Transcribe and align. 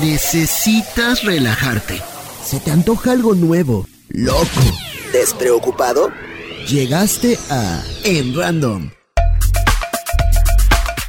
Necesitas 0.00 1.24
relajarte. 1.24 2.00
Se 2.42 2.58
te 2.58 2.70
antoja 2.70 3.12
algo 3.12 3.34
nuevo, 3.34 3.86
loco, 4.08 4.46
despreocupado. 5.12 6.10
Llegaste 6.66 7.38
a 7.50 7.82
En 8.04 8.34
Random. 8.34 8.90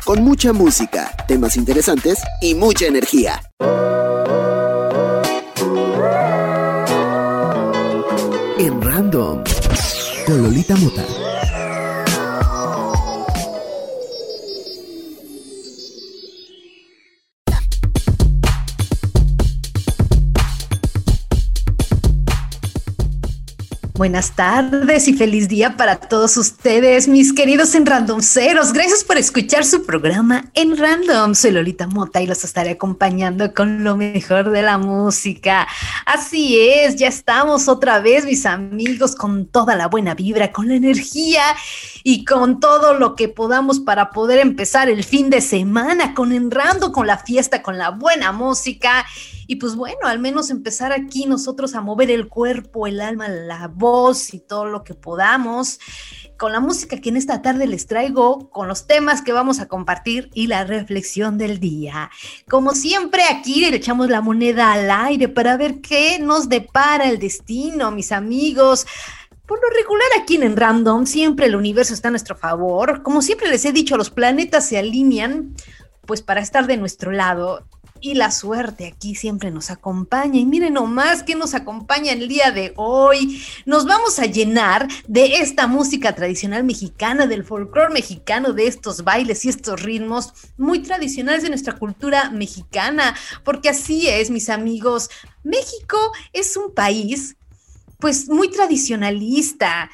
Con 0.03 0.23
mucha 0.23 0.51
música, 0.51 1.15
temas 1.25 1.55
interesantes 1.55 2.19
y 2.41 2.53
mucha 2.53 2.85
energía. 2.87 3.41
En 8.57 8.81
Random. 8.81 9.41
Con 10.25 10.43
Lolita 10.43 10.75
Mota. 10.75 11.05
Buenas 24.01 24.31
tardes 24.31 25.07
y 25.07 25.13
feliz 25.13 25.47
día 25.47 25.77
para 25.77 25.97
todos 25.97 26.35
ustedes, 26.35 27.07
mis 27.07 27.33
queridos 27.33 27.75
en 27.75 27.85
Randomceros. 27.85 28.73
Gracias 28.73 29.03
por 29.03 29.19
escuchar 29.19 29.63
su 29.63 29.85
programa 29.85 30.45
en 30.55 30.75
Random. 30.75 31.35
Soy 31.35 31.51
Lolita 31.51 31.85
Mota 31.85 32.19
y 32.19 32.25
los 32.25 32.43
estaré 32.43 32.71
acompañando 32.71 33.53
con 33.53 33.83
lo 33.83 33.95
mejor 33.95 34.49
de 34.49 34.63
la 34.63 34.79
música. 34.79 35.67
Así 36.07 36.59
es, 36.59 36.95
ya 36.95 37.09
estamos 37.09 37.67
otra 37.67 37.99
vez, 37.99 38.25
mis 38.25 38.47
amigos, 38.47 39.15
con 39.15 39.45
toda 39.45 39.75
la 39.75 39.85
buena 39.85 40.15
vibra, 40.15 40.51
con 40.51 40.69
la 40.69 40.73
energía 40.73 41.43
y 42.03 42.25
con 42.25 42.59
todo 42.59 42.95
lo 42.95 43.15
que 43.15 43.29
podamos 43.29 43.79
para 43.79 44.09
poder 44.09 44.39
empezar 44.39 44.89
el 44.89 45.03
fin 45.03 45.29
de 45.29 45.41
semana 45.41 46.15
con 46.15 46.31
en 46.31 46.49
Random, 46.49 46.91
con 46.91 47.05
la 47.05 47.19
fiesta, 47.19 47.61
con 47.61 47.77
la 47.77 47.91
buena 47.91 48.31
música 48.31 49.05
y 49.51 49.57
pues 49.57 49.75
bueno, 49.75 50.07
al 50.07 50.17
menos 50.17 50.49
empezar 50.49 50.93
aquí 50.93 51.25
nosotros 51.25 51.75
a 51.75 51.81
mover 51.81 52.09
el 52.09 52.29
cuerpo, 52.29 52.87
el 52.87 53.01
alma, 53.01 53.27
la 53.27 53.67
voz 53.67 54.33
y 54.33 54.39
todo 54.39 54.63
lo 54.63 54.85
que 54.85 54.93
podamos 54.93 55.77
con 56.37 56.53
la 56.53 56.61
música 56.61 57.01
que 57.01 57.09
en 57.09 57.17
esta 57.17 57.41
tarde 57.41 57.67
les 57.67 57.85
traigo, 57.85 58.49
con 58.49 58.69
los 58.69 58.87
temas 58.87 59.21
que 59.21 59.33
vamos 59.33 59.59
a 59.59 59.67
compartir 59.67 60.29
y 60.33 60.47
la 60.47 60.63
reflexión 60.63 61.37
del 61.37 61.59
día. 61.59 62.09
Como 62.49 62.75
siempre, 62.75 63.23
aquí 63.29 63.59
le 63.59 63.75
echamos 63.75 64.09
la 64.09 64.21
moneda 64.21 64.71
al 64.71 64.89
aire 64.89 65.27
para 65.27 65.57
ver 65.57 65.81
qué 65.81 66.17
nos 66.17 66.47
depara 66.47 67.09
el 67.09 67.19
destino, 67.19 67.91
mis 67.91 68.13
amigos. 68.13 68.87
Por 69.45 69.59
lo 69.61 69.69
regular 69.69 70.07
aquí 70.21 70.37
en 70.37 70.55
Random, 70.55 71.05
siempre 71.05 71.47
el 71.47 71.57
universo 71.57 71.93
está 71.93 72.07
a 72.07 72.11
nuestro 72.11 72.37
favor. 72.37 73.03
Como 73.03 73.21
siempre 73.21 73.49
les 73.49 73.65
he 73.65 73.73
dicho, 73.73 73.97
los 73.97 74.11
planetas 74.11 74.65
se 74.65 74.77
alinean 74.77 75.53
pues 76.05 76.21
para 76.21 76.39
estar 76.39 76.67
de 76.67 76.77
nuestro 76.77 77.11
lado 77.11 77.67
y 78.01 78.15
la 78.15 78.31
suerte 78.31 78.87
aquí 78.87 79.15
siempre 79.15 79.51
nos 79.51 79.69
acompaña. 79.71 80.39
Y 80.39 80.45
miren 80.45 80.73
nomás 80.73 81.23
que 81.23 81.35
nos 81.35 81.53
acompaña 81.53 82.11
el 82.11 82.27
día 82.27 82.51
de 82.51 82.73
hoy. 82.75 83.41
Nos 83.65 83.85
vamos 83.85 84.19
a 84.19 84.25
llenar 84.25 84.87
de 85.07 85.37
esta 85.37 85.67
música 85.67 86.13
tradicional 86.13 86.63
mexicana, 86.63 87.27
del 87.27 87.43
folclore 87.43 87.93
mexicano, 87.93 88.53
de 88.53 88.67
estos 88.67 89.03
bailes 89.03 89.45
y 89.45 89.49
estos 89.49 89.81
ritmos 89.81 90.33
muy 90.57 90.79
tradicionales 90.79 91.43
de 91.43 91.49
nuestra 91.49 91.77
cultura 91.77 92.31
mexicana. 92.31 93.15
Porque 93.43 93.69
así 93.69 94.07
es, 94.07 94.29
mis 94.29 94.49
amigos. 94.49 95.09
México 95.43 95.97
es 96.33 96.57
un 96.57 96.73
país 96.73 97.35
pues 98.01 98.27
muy 98.27 98.49
tradicionalista, 98.49 99.89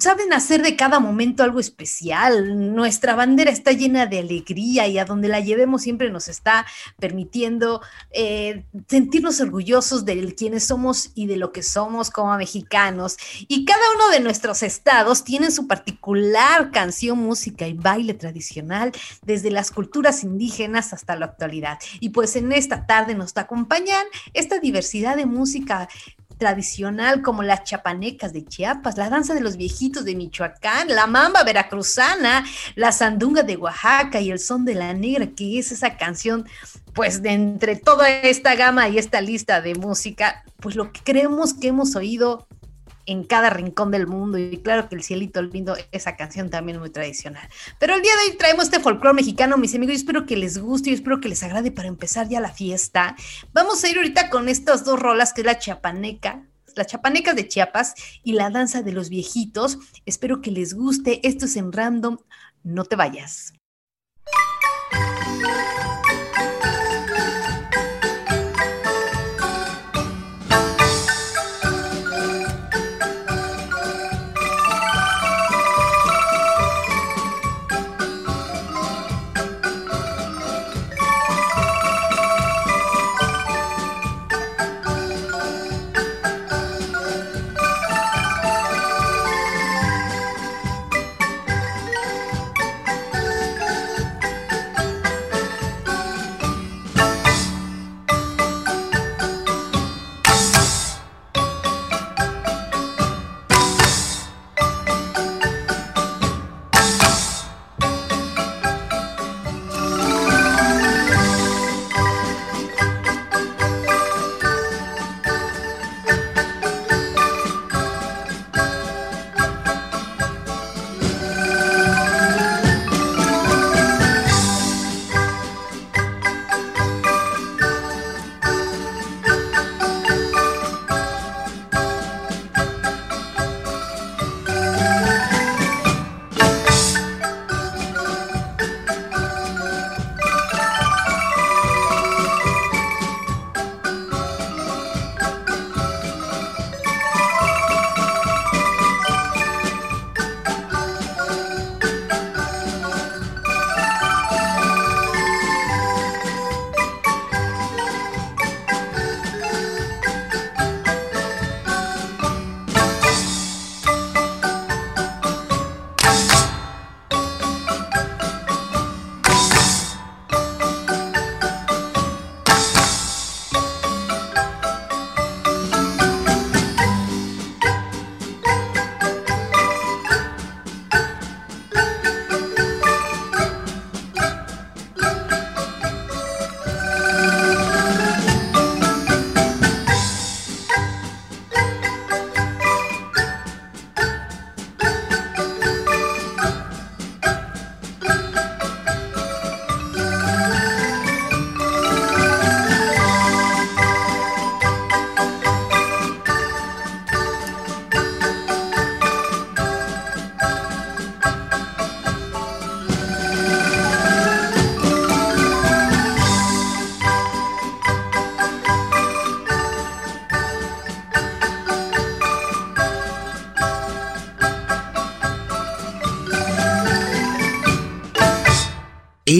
saben 0.00 0.32
hacer 0.32 0.62
de 0.62 0.74
cada 0.74 0.98
momento 0.98 1.44
algo 1.44 1.60
especial. 1.60 2.74
Nuestra 2.74 3.14
bandera 3.14 3.50
está 3.50 3.72
llena 3.72 4.06
de 4.06 4.18
alegría 4.18 4.88
y 4.88 4.98
a 4.98 5.04
donde 5.04 5.28
la 5.28 5.38
llevemos 5.38 5.82
siempre 5.82 6.10
nos 6.10 6.28
está 6.28 6.66
permitiendo 6.98 7.82
eh, 8.10 8.64
sentirnos 8.88 9.40
orgullosos 9.40 10.04
de 10.04 10.34
quienes 10.34 10.64
somos 10.64 11.10
y 11.14 11.26
de 11.26 11.36
lo 11.36 11.52
que 11.52 11.62
somos 11.62 12.10
como 12.10 12.36
mexicanos. 12.36 13.16
Y 13.46 13.64
cada 13.66 13.82
uno 13.96 14.08
de 14.10 14.20
nuestros 14.20 14.62
estados 14.62 15.22
tiene 15.22 15.50
su 15.50 15.66
particular 15.66 16.70
canción, 16.70 17.18
música 17.18 17.66
y 17.66 17.74
baile 17.74 18.14
tradicional, 18.14 18.92
desde 19.24 19.50
las 19.50 19.70
culturas 19.70 20.24
indígenas 20.24 20.94
hasta 20.94 21.16
la 21.16 21.26
actualidad. 21.26 21.78
Y 22.00 22.08
pues 22.10 22.34
en 22.36 22.50
esta 22.52 22.86
tarde 22.86 23.14
nos 23.14 23.36
acompañan 23.36 24.06
esta 24.32 24.58
diversidad 24.58 25.16
de 25.16 25.26
música 25.26 25.88
tradicional 26.42 27.22
como 27.22 27.44
las 27.44 27.62
chapanecas 27.62 28.32
de 28.32 28.44
Chiapas, 28.44 28.96
la 28.96 29.08
danza 29.08 29.32
de 29.32 29.40
los 29.40 29.56
viejitos 29.56 30.04
de 30.04 30.16
Michoacán, 30.16 30.88
la 30.88 31.06
mamba 31.06 31.44
veracruzana, 31.44 32.44
la 32.74 32.90
sandunga 32.90 33.44
de 33.44 33.56
Oaxaca 33.56 34.20
y 34.20 34.32
el 34.32 34.40
son 34.40 34.64
de 34.64 34.74
la 34.74 34.92
negra, 34.92 35.28
que 35.36 35.60
es 35.60 35.70
esa 35.70 35.96
canción, 35.96 36.44
pues 36.94 37.22
de 37.22 37.30
entre 37.30 37.76
toda 37.76 38.10
esta 38.10 38.56
gama 38.56 38.88
y 38.88 38.98
esta 38.98 39.20
lista 39.20 39.60
de 39.60 39.76
música, 39.76 40.42
pues 40.58 40.74
lo 40.74 40.90
que 40.90 41.00
creemos 41.04 41.54
que 41.54 41.68
hemos 41.68 41.94
oído 41.94 42.48
en 43.06 43.24
cada 43.24 43.50
rincón 43.50 43.90
del 43.90 44.06
mundo. 44.06 44.38
Y 44.38 44.58
claro 44.58 44.88
que 44.88 44.94
el 44.94 45.02
cielito 45.02 45.42
lindo, 45.42 45.76
esa 45.90 46.16
canción 46.16 46.50
también 46.50 46.78
muy 46.78 46.90
tradicional. 46.90 47.48
Pero 47.78 47.94
el 47.94 48.02
día 48.02 48.12
de 48.16 48.30
hoy 48.30 48.36
traemos 48.36 48.64
este 48.64 48.80
folclore 48.80 49.14
mexicano, 49.14 49.56
mis 49.56 49.74
amigos. 49.74 49.94
Yo 49.94 49.98
espero 49.98 50.26
que 50.26 50.36
les 50.36 50.58
guste 50.58 50.90
y 50.90 50.94
espero 50.94 51.20
que 51.20 51.28
les 51.28 51.42
agrade 51.42 51.70
para 51.70 51.88
empezar 51.88 52.28
ya 52.28 52.40
la 52.40 52.52
fiesta. 52.52 53.16
Vamos 53.52 53.82
a 53.84 53.88
ir 53.88 53.96
ahorita 53.96 54.30
con 54.30 54.48
estas 54.48 54.84
dos 54.84 54.98
rolas, 54.98 55.32
que 55.32 55.42
es 55.42 55.46
la 55.46 55.58
chapaneca. 55.58 56.46
Las 56.74 56.86
chapanecas 56.86 57.36
de 57.36 57.46
Chiapas 57.48 57.94
y 58.22 58.32
la 58.32 58.48
danza 58.48 58.82
de 58.82 58.92
los 58.92 59.10
viejitos. 59.10 59.78
Espero 60.06 60.40
que 60.40 60.50
les 60.50 60.72
guste. 60.72 61.26
Esto 61.26 61.44
es 61.44 61.56
en 61.56 61.70
random. 61.70 62.16
No 62.62 62.84
te 62.84 62.96
vayas. 62.96 63.52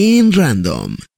En 0.03 0.33
Random. 0.33 1.12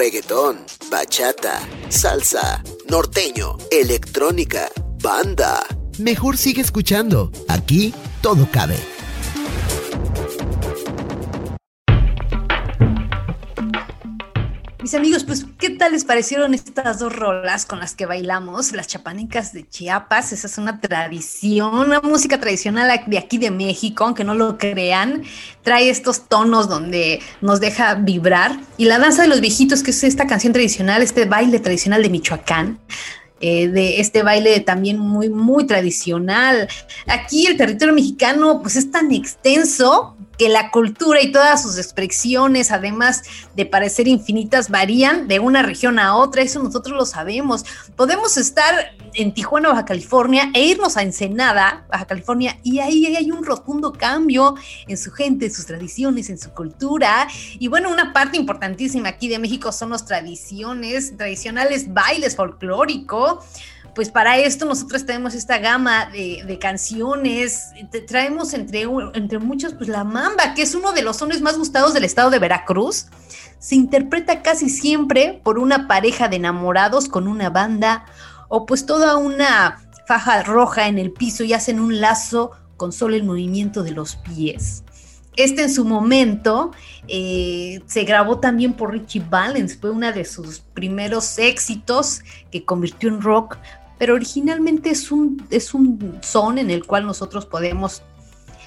Reggaetón, 0.00 0.64
bachata, 0.90 1.60
salsa, 1.90 2.62
norteño, 2.88 3.58
electrónica, 3.70 4.70
banda. 5.02 5.62
Mejor 5.98 6.38
sigue 6.38 6.62
escuchando. 6.62 7.30
Aquí 7.48 7.92
todo 8.22 8.48
cabe. 8.50 8.78
Mis 14.90 14.96
amigos, 14.96 15.22
pues, 15.22 15.46
¿qué 15.56 15.70
tal 15.70 15.92
les 15.92 16.04
parecieron 16.04 16.52
estas 16.52 16.98
dos 16.98 17.14
rolas 17.14 17.64
con 17.64 17.78
las 17.78 17.94
que 17.94 18.06
bailamos? 18.06 18.72
Las 18.72 18.88
chapanecas 18.88 19.52
de 19.52 19.68
Chiapas, 19.68 20.32
esa 20.32 20.48
es 20.48 20.58
una 20.58 20.80
tradición, 20.80 21.76
una 21.76 22.00
música 22.00 22.40
tradicional 22.40 23.00
de 23.06 23.16
aquí 23.16 23.38
de 23.38 23.52
México, 23.52 24.02
aunque 24.02 24.24
no 24.24 24.34
lo 24.34 24.58
crean, 24.58 25.22
trae 25.62 25.90
estos 25.90 26.26
tonos 26.26 26.68
donde 26.68 27.20
nos 27.40 27.60
deja 27.60 27.94
vibrar. 27.94 28.58
Y 28.78 28.86
la 28.86 28.98
danza 28.98 29.22
de 29.22 29.28
los 29.28 29.40
viejitos, 29.40 29.84
que 29.84 29.92
es 29.92 30.02
esta 30.02 30.26
canción 30.26 30.52
tradicional, 30.52 31.02
este 31.02 31.24
baile 31.24 31.60
tradicional 31.60 32.02
de 32.02 32.10
Michoacán, 32.10 32.80
eh, 33.40 33.68
de 33.68 34.00
este 34.00 34.22
baile 34.22 34.60
también 34.60 34.98
muy, 34.98 35.30
muy 35.30 35.66
tradicional. 35.66 36.68
Aquí 37.06 37.46
el 37.46 37.56
territorio 37.56 37.94
mexicano 37.94 38.60
pues 38.60 38.76
es 38.76 38.90
tan 38.90 39.12
extenso 39.12 40.14
que 40.40 40.48
la 40.48 40.70
cultura 40.70 41.20
y 41.20 41.32
todas 41.32 41.62
sus 41.62 41.76
expresiones, 41.76 42.70
además 42.70 43.22
de 43.56 43.66
parecer 43.66 44.08
infinitas, 44.08 44.70
varían 44.70 45.28
de 45.28 45.38
una 45.38 45.62
región 45.62 45.98
a 45.98 46.16
otra, 46.16 46.40
eso 46.40 46.62
nosotros 46.62 46.96
lo 46.96 47.04
sabemos. 47.04 47.64
Podemos 47.94 48.38
estar 48.38 48.96
en 49.12 49.34
Tijuana, 49.34 49.68
Baja 49.68 49.84
California, 49.84 50.50
e 50.54 50.64
irnos 50.64 50.96
a 50.96 51.02
Ensenada, 51.02 51.84
Baja 51.90 52.06
California, 52.06 52.58
y 52.62 52.78
ahí 52.78 53.04
hay 53.14 53.30
un 53.30 53.44
rotundo 53.44 53.92
cambio 53.92 54.54
en 54.88 54.96
su 54.96 55.10
gente, 55.10 55.46
en 55.46 55.52
sus 55.52 55.66
tradiciones, 55.66 56.30
en 56.30 56.38
su 56.38 56.50
cultura. 56.52 57.28
Y 57.58 57.68
bueno, 57.68 57.90
una 57.90 58.14
parte 58.14 58.38
importantísima 58.38 59.10
aquí 59.10 59.28
de 59.28 59.38
México 59.38 59.72
son 59.72 59.90
las 59.90 60.06
tradiciones, 60.06 61.18
tradicionales 61.18 61.92
bailes 61.92 62.34
folclóricos 62.34 63.29
pues 63.94 64.08
para 64.10 64.38
esto 64.38 64.64
nosotros 64.66 65.04
tenemos 65.04 65.34
esta 65.34 65.58
gama 65.58 66.06
de, 66.06 66.58
canciones, 66.60 67.70
traemos 68.06 68.54
entre, 68.54 68.86
entre 69.14 69.38
muchos 69.38 69.74
pues 69.74 69.88
la 69.88 70.04
mamba, 70.04 70.54
que 70.54 70.62
es 70.62 70.74
uno 70.74 70.92
de 70.92 71.02
los 71.02 71.16
sones 71.16 71.40
más 71.40 71.58
gustados 71.58 71.94
del 71.94 72.04
estado 72.04 72.30
de 72.30 72.38
Veracruz. 72.38 73.06
Se 73.58 73.74
interpreta 73.74 74.42
casi 74.42 74.68
siempre 74.68 75.40
por 75.42 75.58
una 75.58 75.86
pareja 75.88 76.28
de 76.28 76.36
enamorados 76.36 77.08
con 77.08 77.28
una 77.28 77.50
banda 77.50 78.06
o 78.48 78.64
pues 78.64 78.86
toda 78.86 79.16
una 79.16 79.80
faja 80.06 80.42
roja 80.42 80.88
en 80.88 80.98
el 80.98 81.12
piso 81.12 81.44
y 81.44 81.52
hacen 81.52 81.80
un 81.80 82.00
lazo 82.00 82.52
con 82.76 82.92
solo 82.92 83.16
el 83.16 83.24
movimiento 83.24 83.82
de 83.82 83.90
los 83.90 84.16
pies. 84.16 84.82
Este 85.44 85.62
en 85.62 85.72
su 85.72 85.86
momento 85.86 86.72
eh, 87.08 87.80
se 87.86 88.04
grabó 88.04 88.40
también 88.40 88.74
por 88.74 88.92
Richie 88.92 89.24
Valens, 89.28 89.78
fue 89.78 89.90
uno 89.90 90.12
de 90.12 90.26
sus 90.26 90.60
primeros 90.60 91.38
éxitos 91.38 92.20
que 92.52 92.64
convirtió 92.64 93.08
en 93.08 93.22
rock, 93.22 93.56
pero 93.98 94.14
originalmente 94.14 94.90
es 94.90 95.10
un, 95.10 95.46
es 95.50 95.72
un 95.72 96.18
son 96.20 96.58
en 96.58 96.70
el 96.70 96.84
cual 96.84 97.06
nosotros 97.06 97.46
podemos 97.46 98.02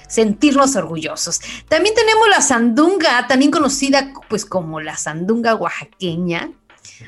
sentirnos 0.08 0.74
orgullosos. 0.74 1.40
También 1.68 1.94
tenemos 1.94 2.28
la 2.28 2.40
sandunga, 2.40 3.26
también 3.28 3.52
conocida 3.52 4.12
pues 4.28 4.44
como 4.44 4.80
la 4.80 4.96
sandunga 4.96 5.54
oaxaqueña. 5.54 6.50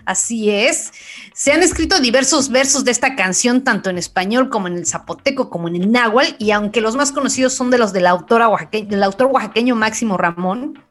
Así 0.04 0.50
es. 0.50 0.92
Se 1.34 1.52
han 1.52 1.62
escrito 1.62 2.00
diversos 2.00 2.48
versos 2.50 2.84
de 2.84 2.90
esta 2.90 3.16
canción, 3.16 3.62
tanto 3.62 3.90
en 3.90 3.98
español 3.98 4.48
como 4.48 4.68
en 4.68 4.76
el 4.76 4.86
zapoteco, 4.86 5.50
como 5.50 5.68
en 5.68 5.76
el 5.76 5.92
náhuatl, 5.92 6.36
y 6.38 6.50
aunque 6.50 6.80
los 6.80 6.96
más 6.96 7.12
conocidos 7.12 7.54
son 7.54 7.70
de 7.70 7.78
los 7.78 7.92
del 7.92 8.06
autor 8.06 8.42
oaxaqueño 8.42 9.74
Máximo 9.74 10.16
Ramón, 10.16 10.82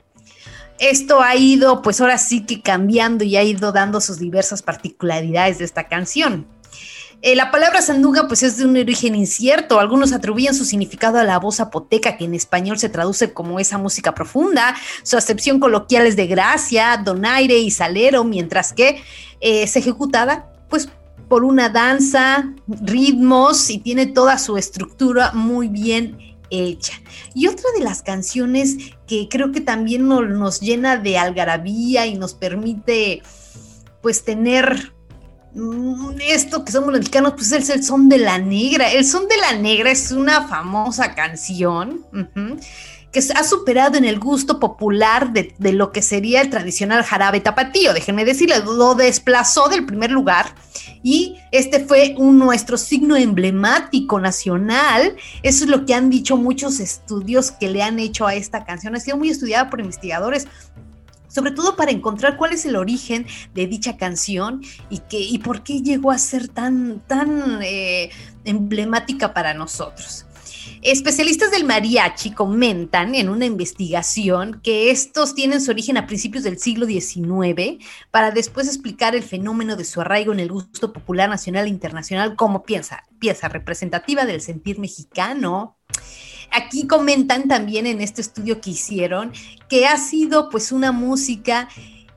esto 0.79 1.21
ha 1.21 1.35
ido, 1.35 1.81
pues 1.81 2.01
ahora 2.01 2.17
sí 2.17 2.45
que 2.45 2.61
cambiando 2.61 3.23
y 3.23 3.37
ha 3.37 3.43
ido 3.43 3.71
dando 3.71 4.01
sus 4.01 4.19
diversas 4.19 4.61
particularidades 4.61 5.59
de 5.59 5.65
esta 5.65 5.87
canción. 5.87 6.47
Eh, 7.21 7.35
la 7.35 7.51
palabra 7.51 7.81
sandunga 7.81 8.27
pues 8.27 8.43
es 8.43 8.57
de 8.57 8.65
un 8.65 8.77
origen 8.77 9.15
incierto. 9.15 9.79
Algunos 9.79 10.13
atribuyen 10.13 10.53
su 10.53 10.65
significado 10.65 11.17
a 11.17 11.23
la 11.23 11.39
voz 11.39 11.55
zapoteca, 11.55 12.17
que 12.17 12.25
en 12.25 12.33
español 12.33 12.77
se 12.77 12.89
traduce 12.89 13.33
como 13.33 13.59
esa 13.59 13.77
música 13.77 14.13
profunda. 14.13 14.75
Su 15.03 15.17
acepción 15.17 15.59
coloquial 15.59 16.05
es 16.05 16.15
de 16.15 16.27
gracia, 16.27 17.01
donaire 17.03 17.57
y 17.57 17.71
salero, 17.71 18.23
mientras 18.23 18.73
que 18.73 19.01
es 19.39 19.75
ejecutada 19.75 20.51
pues 20.69 20.89
por 21.27 21.43
una 21.43 21.69
danza, 21.69 22.53
ritmos 22.67 23.69
y 23.69 23.79
tiene 23.79 24.05
toda 24.05 24.37
su 24.37 24.57
estructura 24.57 25.31
muy 25.33 25.67
bien 25.67 26.17
hecha. 26.49 26.93
Y 27.33 27.47
otra 27.47 27.65
de 27.77 27.83
las 27.83 28.01
canciones 28.01 28.77
que 29.07 29.27
creo 29.29 29.51
que 29.51 29.61
también 29.61 30.07
nos, 30.07 30.59
llena 30.59 30.97
de 30.97 31.17
algarabía 31.17 32.05
y 32.05 32.15
nos 32.15 32.33
permite 32.33 33.21
pues 34.01 34.23
tener 34.23 34.93
esto 36.19 36.65
que 36.65 36.71
somos 36.71 36.91
mexicanos, 36.91 37.33
pues 37.33 37.51
es 37.51 37.69
el 37.69 37.83
son 37.83 38.09
de 38.09 38.17
la 38.17 38.37
negra. 38.37 38.91
El 38.91 39.05
son 39.05 39.27
de 39.27 39.37
la 39.37 39.53
negra 39.53 39.91
es 39.91 40.11
una 40.11 40.47
famosa 40.47 41.15
canción 41.15 42.05
que 43.11 43.19
ha 43.33 43.43
superado 43.45 43.97
en 43.97 44.03
el 44.03 44.19
gusto 44.19 44.59
popular 44.59 45.31
de, 45.31 45.55
de, 45.57 45.71
lo 45.71 45.93
que 45.93 46.01
sería 46.01 46.41
el 46.41 46.49
tradicional 46.49 47.01
jarabe 47.03 47.39
tapatío. 47.39 47.93
Déjenme 47.93 48.25
decirles, 48.25 48.65
lo 48.65 48.93
desplazó 48.95 49.69
del 49.69 49.85
primer 49.85 50.11
lugar 50.11 50.53
y 51.01 51.37
este 51.51 51.79
fue 51.79 52.15
un, 52.17 52.37
nuestro 52.39 52.77
signo 52.77 53.15
emblemático 53.15 54.19
nacional. 54.19 55.15
Eso 55.43 55.63
es 55.63 55.69
lo 55.69 55.85
que 55.85 55.93
han 55.93 56.09
dicho 56.09 56.35
muchos 56.35 56.81
estudios 56.81 57.51
que 57.51 57.69
le 57.69 57.83
han 57.83 57.99
hecho 57.99 58.27
a 58.27 58.35
esta 58.35 58.65
canción. 58.65 58.95
Ha 58.95 58.99
sido 58.99 59.15
muy 59.15 59.29
estudiada 59.29 59.69
por 59.69 59.79
investigadores 59.79 60.47
sobre 61.35 61.51
todo 61.51 61.75
para 61.75 61.91
encontrar 61.91 62.37
cuál 62.37 62.53
es 62.53 62.65
el 62.65 62.77
origen 62.77 63.27
de 63.53 63.67
dicha 63.67 63.97
canción 63.97 64.61
y, 64.89 64.99
que, 64.99 65.19
y 65.19 65.39
por 65.39 65.63
qué 65.63 65.81
llegó 65.81 66.11
a 66.11 66.17
ser 66.17 66.47
tan, 66.47 67.01
tan 67.07 67.59
eh, 67.61 68.09
emblemática 68.45 69.33
para 69.33 69.53
nosotros. 69.53 70.25
Especialistas 70.81 71.51
del 71.51 71.65
mariachi 71.65 72.31
comentan 72.31 73.15
en 73.15 73.27
una 73.27 73.45
investigación 73.45 74.61
que 74.63 74.91
estos 74.91 75.35
tienen 75.35 75.59
su 75.59 75.71
origen 75.71 75.97
a 75.97 76.07
principios 76.07 76.45
del 76.45 76.57
siglo 76.57 76.85
XIX 76.85 77.83
para 78.11 78.31
después 78.31 78.67
explicar 78.67 79.13
el 79.13 79.23
fenómeno 79.23 79.75
de 79.75 79.83
su 79.83 79.99
arraigo 79.99 80.31
en 80.31 80.39
el 80.39 80.51
gusto 80.51 80.93
popular 80.93 81.27
nacional 81.27 81.65
e 81.65 81.69
internacional 81.69 82.37
como 82.37 82.63
pieza, 82.63 83.03
pieza 83.19 83.49
representativa 83.49 84.25
del 84.25 84.39
sentir 84.39 84.79
mexicano. 84.79 85.75
Aquí 86.55 86.87
comentan 86.87 87.47
también 87.47 87.85
en 87.85 87.99
este 88.01 88.21
estudio 88.21 88.61
que 88.61 88.71
hicieron 88.71 89.33
que 89.67 89.85
ha 89.85 89.97
sido 89.97 90.49
pues 90.49 90.71
una 90.71 90.91
música 90.91 91.67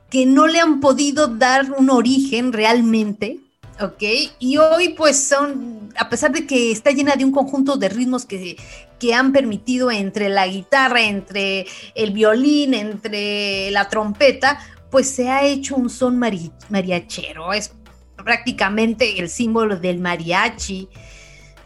que 0.09 0.25
no 0.25 0.47
le 0.47 0.59
han 0.59 0.79
podido 0.79 1.27
dar 1.27 1.71
un 1.71 1.89
origen 1.89 2.53
realmente, 2.53 3.39
¿ok? 3.79 4.03
Y 4.39 4.57
hoy 4.57 4.89
pues 4.89 5.21
son, 5.21 5.89
a 5.97 6.09
pesar 6.09 6.31
de 6.31 6.47
que 6.47 6.71
está 6.71 6.91
llena 6.91 7.15
de 7.15 7.25
un 7.25 7.31
conjunto 7.31 7.75
de 7.75 7.89
ritmos 7.89 8.25
que, 8.25 8.57
que 8.99 9.13
han 9.13 9.31
permitido 9.31 9.91
entre 9.91 10.29
la 10.29 10.47
guitarra, 10.47 11.01
entre 11.01 11.67
el 11.93 12.11
violín, 12.11 12.73
entre 12.73 13.69
la 13.71 13.89
trompeta, 13.89 14.59
pues 14.89 15.09
se 15.09 15.29
ha 15.29 15.45
hecho 15.45 15.75
un 15.75 15.89
son 15.89 16.17
mariachero, 16.17 17.53
es 17.53 17.73
prácticamente 18.23 19.19
el 19.19 19.29
símbolo 19.29 19.77
del 19.77 19.99
mariachi. 19.99 20.89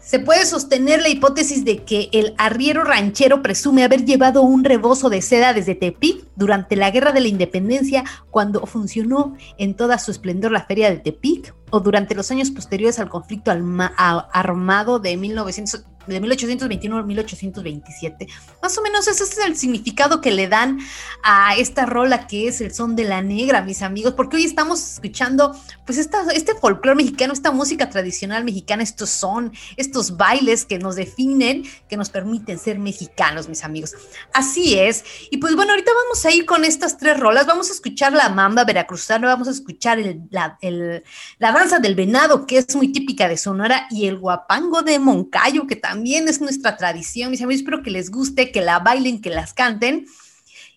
Se 0.04 0.18
puede 0.18 0.44
sostener 0.44 1.00
la 1.00 1.08
hipótesis 1.08 1.64
de 1.64 1.78
que 1.78 2.10
el 2.12 2.34
arriero 2.36 2.84
ranchero 2.84 3.40
presume 3.40 3.84
haber 3.84 4.04
llevado 4.04 4.42
un 4.42 4.62
rebozo 4.62 5.08
de 5.08 5.22
seda 5.22 5.54
desde 5.54 5.74
Tepic 5.74 6.26
durante 6.36 6.76
la 6.76 6.90
Guerra 6.90 7.12
de 7.12 7.22
la 7.22 7.28
Independencia, 7.28 8.04
cuando 8.30 8.66
funcionó 8.66 9.34
en 9.56 9.74
toda 9.74 9.98
su 9.98 10.10
esplendor 10.10 10.52
la 10.52 10.66
Feria 10.66 10.90
de 10.90 10.98
Tepic, 10.98 11.54
o 11.70 11.80
durante 11.80 12.14
los 12.14 12.30
años 12.30 12.50
posteriores 12.50 12.98
al 12.98 13.08
conflicto 13.08 13.50
armado 13.50 14.98
de 14.98 15.16
1900 15.16 15.86
de 16.06 16.20
1821 16.20 16.98
a 16.98 17.02
1827. 17.02 18.26
Más 18.62 18.76
o 18.78 18.82
menos 18.82 19.08
ese 19.08 19.24
es 19.24 19.38
el 19.38 19.56
significado 19.56 20.20
que 20.20 20.30
le 20.30 20.48
dan 20.48 20.78
a 21.22 21.56
esta 21.56 21.86
rola 21.86 22.26
que 22.26 22.48
es 22.48 22.60
el 22.60 22.74
son 22.74 22.96
de 22.96 23.04
la 23.04 23.22
negra, 23.22 23.62
mis 23.62 23.82
amigos, 23.82 24.14
porque 24.14 24.36
hoy 24.36 24.44
estamos 24.44 24.92
escuchando 24.92 25.56
pues 25.86 25.98
esta, 25.98 26.22
este 26.32 26.54
folclore 26.54 26.96
mexicano, 26.96 27.32
esta 27.32 27.50
música 27.50 27.90
tradicional 27.90 28.44
mexicana, 28.44 28.82
estos 28.82 29.10
son, 29.10 29.52
estos 29.76 30.16
bailes 30.16 30.64
que 30.64 30.78
nos 30.78 30.96
definen, 30.96 31.64
que 31.88 31.96
nos 31.96 32.10
permiten 32.10 32.58
ser 32.58 32.78
mexicanos, 32.78 33.48
mis 33.48 33.64
amigos. 33.64 33.94
Así 34.32 34.78
es. 34.78 35.04
Y 35.30 35.38
pues 35.38 35.56
bueno, 35.56 35.72
ahorita 35.72 35.90
vamos 36.04 36.24
a 36.24 36.30
ir 36.30 36.46
con 36.46 36.64
estas 36.64 36.98
tres 36.98 37.18
rolas, 37.18 37.46
vamos 37.46 37.70
a 37.70 37.72
escuchar 37.72 38.12
la 38.12 38.28
mamba 38.28 38.64
veracruzana, 38.64 39.26
vamos 39.26 39.48
a 39.48 39.52
escuchar 39.52 39.98
la, 40.30 40.58
la 40.60 41.52
danza 41.52 41.78
del 41.78 41.94
venado, 41.94 42.46
que 42.46 42.58
es 42.58 42.74
muy 42.76 42.92
típica 42.92 43.28
de 43.28 43.36
Sonora, 43.36 43.86
y 43.90 44.06
el 44.06 44.18
guapango 44.18 44.82
de 44.82 44.98
Moncayo, 44.98 45.66
que 45.66 45.76
también 45.76 45.93
también 45.94 46.26
es 46.26 46.40
nuestra 46.40 46.76
tradición, 46.76 47.30
mis 47.30 47.40
amigos. 47.40 47.60
Espero 47.60 47.84
que 47.84 47.90
les 47.92 48.10
guste, 48.10 48.50
que 48.50 48.60
la 48.60 48.80
bailen, 48.80 49.20
que 49.20 49.30
las 49.30 49.54
canten. 49.54 50.06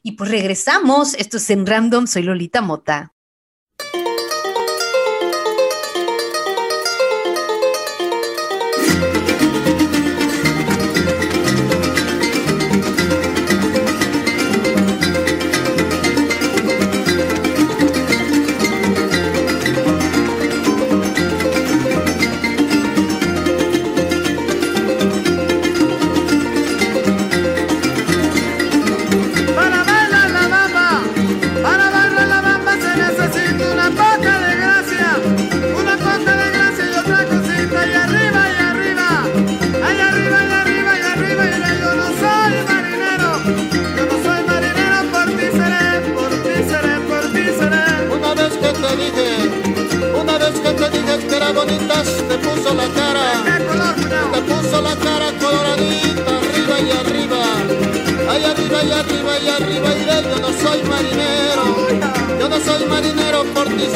Y 0.03 0.11
pues 0.11 0.29
regresamos. 0.29 1.15
Esto 1.15 1.37
es 1.37 1.49
en 1.49 1.65
Random. 1.65 2.05
Soy 2.05 2.21
Lolita 2.21 2.61
Mota. 2.61 3.16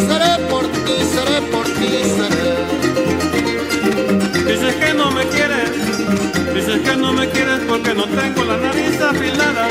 Seré, 0.07 0.31
por 0.49 0.67
ti 0.67 0.95
seré, 1.13 1.41
por 1.51 1.65
ti 1.65 1.89
seré. 2.17 2.45
Dices 4.45 4.75
que 4.75 4.93
no 4.93 5.11
me 5.11 5.23
quieres, 5.27 5.69
dices 6.53 6.81
que 6.81 6.95
no 6.97 7.13
me 7.13 7.29
quieres 7.29 7.59
porque 7.67 7.93
no 7.93 8.05
tengo 8.05 8.43
la 8.43 8.57
nariz 8.57 9.01
afilada, 9.01 9.67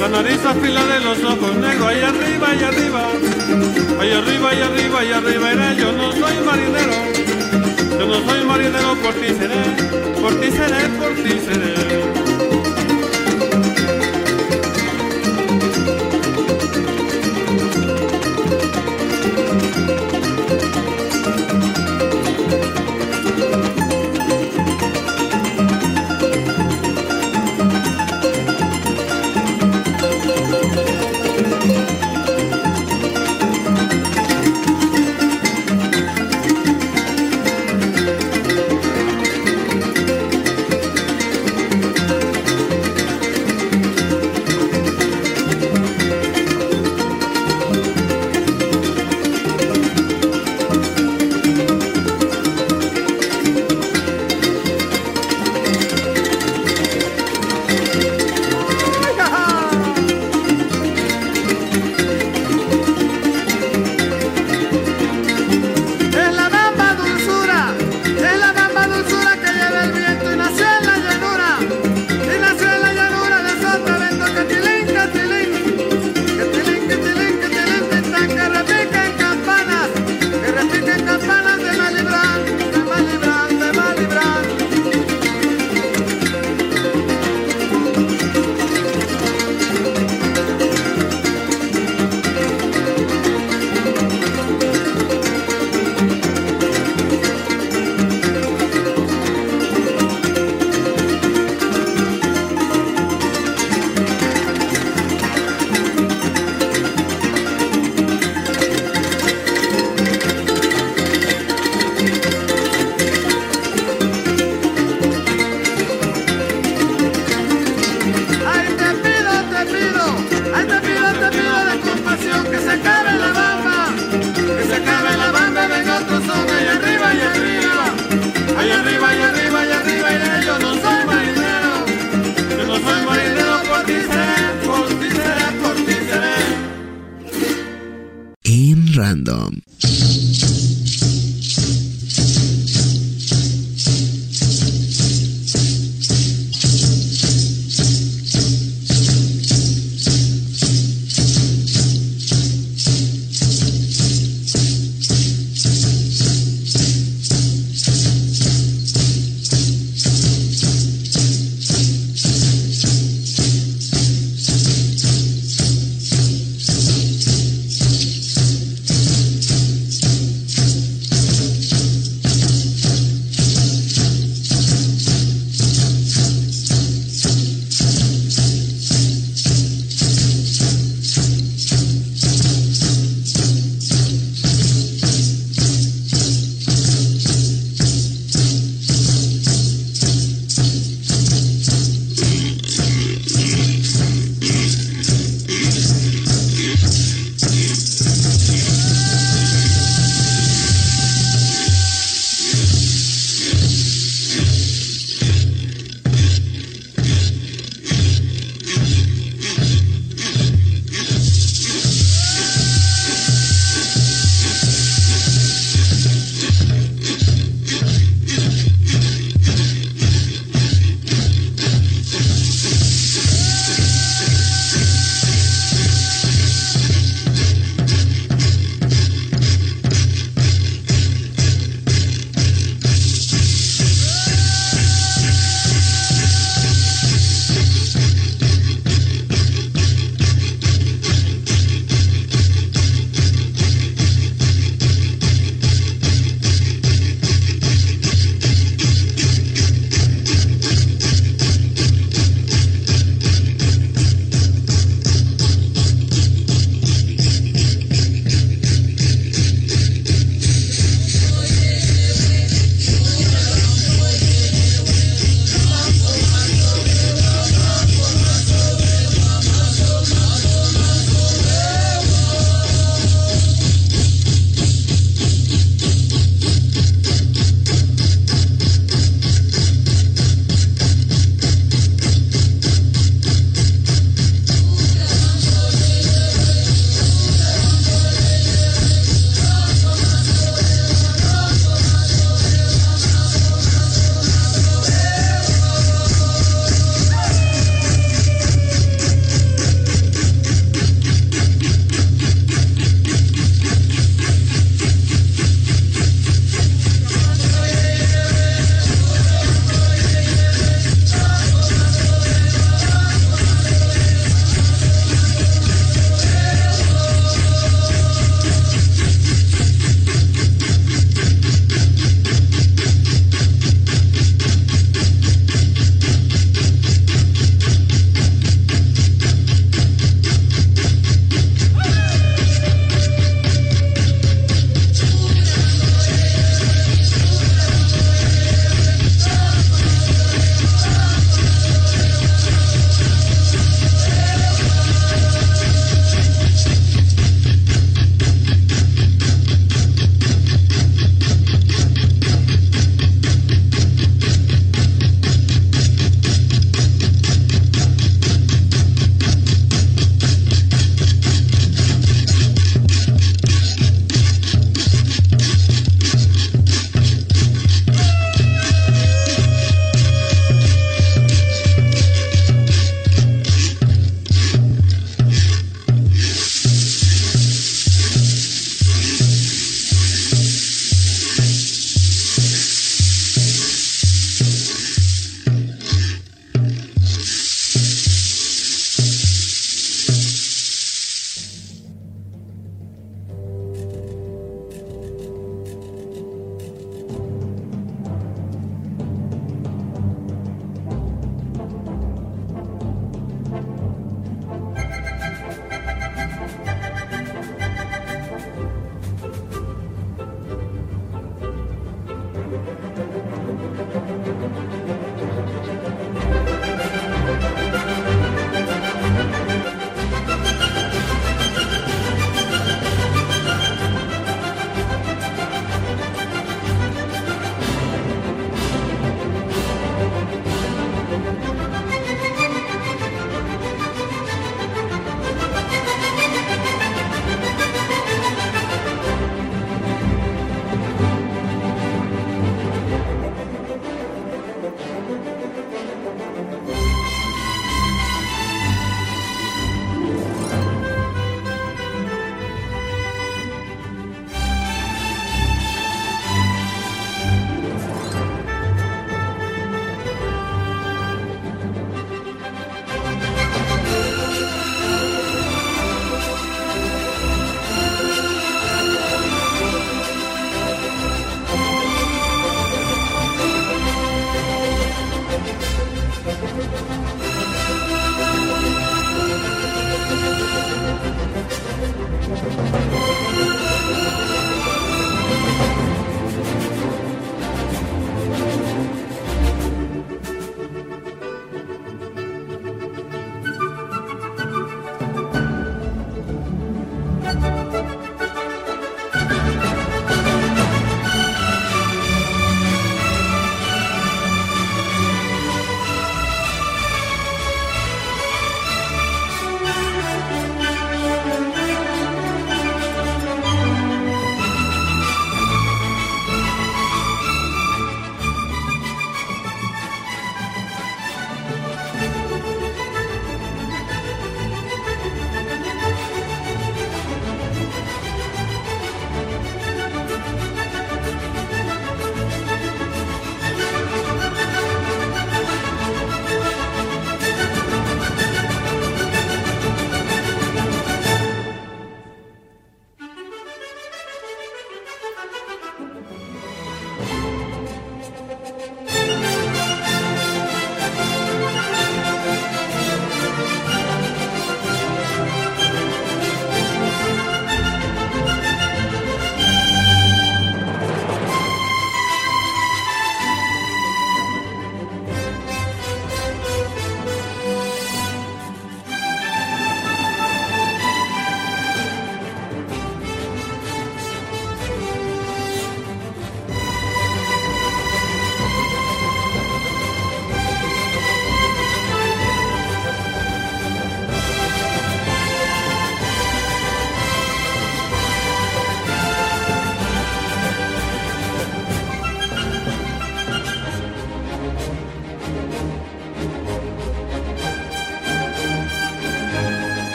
la 0.00 0.08
nariz 0.08 0.44
afilada 0.44 0.98
y 0.98 1.04
los 1.04 1.22
ojos 1.24 1.56
negros, 1.56 1.88
ahí 1.88 2.02
arriba 2.02 2.54
y 2.54 2.64
arriba. 2.64 3.02
Ahí 4.00 4.12
arriba, 4.12 4.54
y 4.54 4.62
arriba, 4.62 5.04
y 5.04 5.12
arriba 5.12 5.52
iré, 5.52 5.76
yo 5.76 5.92
no 5.92 6.10
soy 6.12 6.40
marinero, 6.46 6.94
yo 7.98 8.06
no 8.06 8.24
soy 8.24 8.44
marinero, 8.44 8.94
por 9.02 9.12
ti 9.12 9.28
seré, 9.38 9.62
por 10.22 10.40
ti 10.40 10.50
seré, 10.50 10.88
por 10.98 11.14
ti 11.16 11.38
seré. 11.44 12.29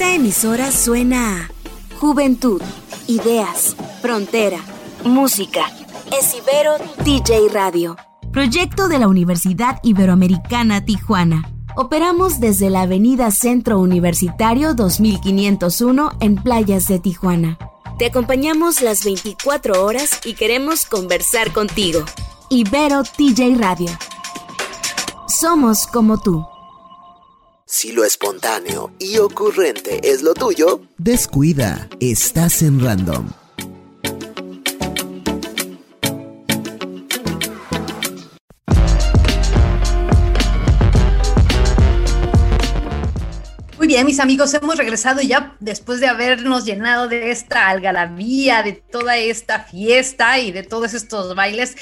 Esta 0.00 0.14
emisora 0.14 0.72
suena 0.72 1.36
a 1.36 1.98
Juventud, 1.98 2.62
Ideas, 3.06 3.76
Frontera, 4.00 4.56
Música. 5.04 5.66
Es 6.18 6.34
Ibero 6.34 6.76
DJ 7.04 7.50
Radio, 7.52 7.96
proyecto 8.32 8.88
de 8.88 8.98
la 8.98 9.08
Universidad 9.08 9.78
Iberoamericana 9.82 10.86
Tijuana. 10.86 11.42
Operamos 11.76 12.40
desde 12.40 12.70
la 12.70 12.80
Avenida 12.80 13.30
Centro 13.30 13.78
Universitario 13.78 14.72
2501 14.72 16.12
en 16.20 16.36
Playas 16.36 16.88
de 16.88 16.98
Tijuana. 16.98 17.58
Te 17.98 18.06
acompañamos 18.06 18.80
las 18.80 19.04
24 19.04 19.84
horas 19.84 20.18
y 20.24 20.32
queremos 20.32 20.86
conversar 20.86 21.52
contigo. 21.52 22.06
Ibero 22.48 23.02
TJ 23.02 23.54
Radio. 23.58 23.90
Somos 25.26 25.86
como 25.86 26.18
tú. 26.18 26.46
Si 27.72 27.92
lo 27.92 28.04
espontáneo 28.04 28.90
y 28.98 29.18
ocurrente 29.18 30.00
es 30.02 30.22
lo 30.22 30.34
tuyo, 30.34 30.82
descuida, 30.98 31.88
estás 32.00 32.62
en 32.62 32.84
random. 32.84 33.30
Muy 43.78 43.86
bien, 43.86 44.04
mis 44.04 44.18
amigos, 44.18 44.52
hemos 44.54 44.76
regresado 44.76 45.20
ya 45.20 45.56
después 45.60 46.00
de 46.00 46.08
habernos 46.08 46.64
llenado 46.64 47.06
de 47.06 47.30
esta 47.30 47.68
algarabía, 47.68 48.64
de 48.64 48.72
toda 48.72 49.16
esta 49.16 49.60
fiesta 49.60 50.40
y 50.40 50.50
de 50.50 50.64
todos 50.64 50.92
estos 50.92 51.36
bailes 51.36 51.76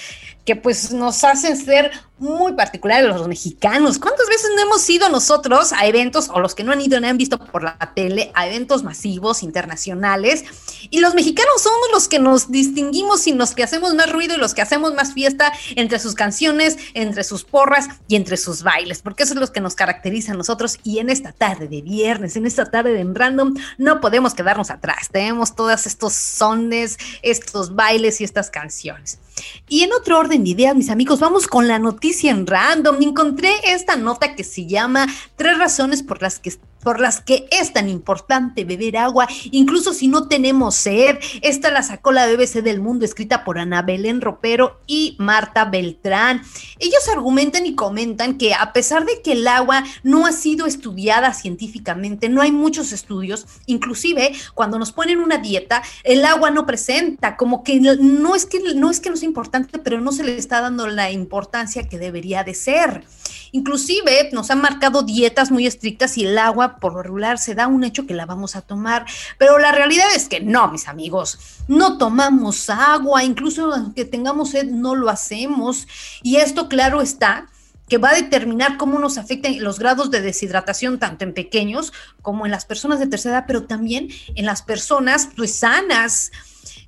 que 0.48 0.56
pues 0.56 0.92
nos 0.92 1.24
hacen 1.24 1.58
ser 1.58 1.90
muy 2.18 2.54
particulares 2.54 3.06
los 3.06 3.28
mexicanos. 3.28 3.98
¿Cuántas 3.98 4.26
veces 4.28 4.48
no 4.56 4.62
hemos 4.62 4.88
ido 4.88 5.10
nosotros 5.10 5.74
a 5.74 5.84
eventos, 5.86 6.30
o 6.30 6.40
los 6.40 6.54
que 6.54 6.64
no 6.64 6.72
han 6.72 6.80
ido, 6.80 6.98
no 6.98 7.06
han 7.06 7.18
visto 7.18 7.38
por 7.38 7.62
la 7.62 7.76
tele, 7.94 8.32
a 8.34 8.46
eventos 8.46 8.82
masivos, 8.82 9.42
internacionales? 9.42 10.46
Y 10.88 11.00
los 11.00 11.14
mexicanos 11.14 11.60
somos 11.60 11.88
los 11.92 12.08
que 12.08 12.18
nos 12.18 12.50
distinguimos 12.50 13.26
y 13.26 13.34
los 13.34 13.54
que 13.54 13.62
hacemos 13.62 13.94
más 13.94 14.10
ruido 14.10 14.36
y 14.36 14.38
los 14.38 14.54
que 14.54 14.62
hacemos 14.62 14.94
más 14.94 15.12
fiesta 15.12 15.52
entre 15.76 15.98
sus 15.98 16.14
canciones, 16.14 16.78
entre 16.94 17.24
sus 17.24 17.44
porras 17.44 17.88
y 18.08 18.16
entre 18.16 18.38
sus 18.38 18.62
bailes, 18.62 19.02
porque 19.02 19.24
eso 19.24 19.34
es 19.34 19.40
lo 19.40 19.52
que 19.52 19.60
nos 19.60 19.74
caracteriza 19.74 20.32
a 20.32 20.36
nosotros. 20.36 20.78
Y 20.82 20.98
en 21.00 21.10
esta 21.10 21.32
tarde 21.32 21.68
de 21.68 21.82
viernes, 21.82 22.36
en 22.36 22.46
esta 22.46 22.64
tarde 22.64 22.94
de 22.94 23.00
en 23.00 23.14
random, 23.14 23.54
no 23.76 24.00
podemos 24.00 24.32
quedarnos 24.32 24.70
atrás. 24.70 25.10
Tenemos 25.12 25.54
todos 25.54 25.86
estos 25.86 26.14
sones, 26.14 26.96
estos 27.20 27.74
bailes 27.74 28.22
y 28.22 28.24
estas 28.24 28.48
canciones. 28.48 29.18
Y 29.68 29.82
en 29.82 29.92
otro 29.92 30.18
orden 30.18 30.44
de 30.44 30.50
ideas, 30.50 30.74
mis 30.74 30.90
amigos, 30.90 31.20
vamos 31.20 31.46
con 31.46 31.68
la 31.68 31.78
noticia 31.78 32.30
en 32.30 32.46
random. 32.46 33.02
Encontré 33.02 33.52
esta 33.64 33.96
nota 33.96 34.34
que 34.34 34.44
se 34.44 34.66
llama 34.66 35.06
Tres 35.36 35.58
razones 35.58 36.02
por 36.02 36.22
las 36.22 36.38
que 36.38 36.50
por 36.82 37.00
las 37.00 37.20
que 37.20 37.46
es 37.50 37.72
tan 37.72 37.88
importante 37.88 38.64
beber 38.64 38.96
agua, 38.96 39.28
incluso 39.50 39.92
si 39.92 40.08
no 40.08 40.28
tenemos 40.28 40.74
sed. 40.74 41.18
Esta 41.42 41.70
la 41.70 41.82
sacó 41.82 42.12
la 42.12 42.26
BBC 42.26 42.62
del 42.62 42.80
Mundo, 42.80 43.04
escrita 43.04 43.44
por 43.44 43.58
Ana 43.58 43.82
Belén 43.82 44.20
Ropero 44.20 44.80
y 44.86 45.16
Marta 45.18 45.64
Beltrán. 45.64 46.42
Ellos 46.78 47.08
argumentan 47.12 47.66
y 47.66 47.74
comentan 47.74 48.38
que 48.38 48.54
a 48.54 48.72
pesar 48.72 49.04
de 49.04 49.20
que 49.22 49.32
el 49.32 49.46
agua 49.48 49.84
no 50.02 50.26
ha 50.26 50.32
sido 50.32 50.66
estudiada 50.66 51.34
científicamente, 51.34 52.28
no 52.28 52.42
hay 52.42 52.52
muchos 52.52 52.92
estudios, 52.92 53.46
inclusive 53.66 54.32
cuando 54.54 54.78
nos 54.78 54.92
ponen 54.92 55.20
una 55.20 55.38
dieta, 55.38 55.82
el 56.04 56.24
agua 56.24 56.50
no 56.50 56.66
presenta, 56.66 57.36
como 57.36 57.62
que 57.64 57.80
no 57.80 58.34
es 58.34 58.46
que 58.46 58.58
no 58.74 58.90
es 58.90 59.00
que 59.00 59.10
no 59.10 59.16
sea 59.16 59.28
importante, 59.28 59.78
pero 59.78 60.00
no 60.00 60.12
se 60.12 60.24
le 60.24 60.36
está 60.36 60.60
dando 60.60 60.86
la 60.86 61.10
importancia 61.10 61.88
que 61.88 61.98
debería 61.98 62.44
de 62.44 62.54
ser. 62.54 63.04
Inclusive 63.52 64.30
nos 64.32 64.50
han 64.50 64.60
marcado 64.60 65.02
dietas 65.02 65.50
muy 65.50 65.66
estrictas 65.66 66.18
y 66.18 66.24
el 66.24 66.38
agua 66.38 66.76
por 66.76 66.94
lo 66.94 67.02
regular 67.02 67.38
se 67.38 67.54
da 67.54 67.66
un 67.66 67.84
hecho 67.84 68.06
que 68.06 68.14
la 68.14 68.26
vamos 68.26 68.56
a 68.56 68.62
tomar, 68.62 69.06
pero 69.38 69.58
la 69.58 69.72
realidad 69.72 70.06
es 70.14 70.28
que 70.28 70.40
no, 70.40 70.68
mis 70.70 70.88
amigos, 70.88 71.38
no 71.68 71.98
tomamos 71.98 72.70
agua, 72.70 73.24
incluso 73.24 73.72
aunque 73.72 74.04
tengamos 74.04 74.50
sed 74.50 74.66
no 74.66 74.94
lo 74.94 75.10
hacemos. 75.10 75.86
Y 76.22 76.36
esto 76.36 76.68
claro 76.68 77.00
está 77.00 77.46
que 77.88 77.98
va 77.98 78.10
a 78.10 78.14
determinar 78.14 78.76
cómo 78.76 78.98
nos 78.98 79.18
afectan 79.18 79.62
los 79.62 79.78
grados 79.78 80.10
de 80.10 80.20
deshidratación 80.20 80.98
tanto 80.98 81.24
en 81.24 81.32
pequeños 81.32 81.92
como 82.20 82.44
en 82.44 82.52
las 82.52 82.66
personas 82.66 82.98
de 82.98 83.06
tercera 83.06 83.38
edad, 83.38 83.44
pero 83.46 83.64
también 83.64 84.08
en 84.34 84.44
las 84.44 84.62
personas 84.62 85.28
pues 85.34 85.54
sanas. 85.54 86.30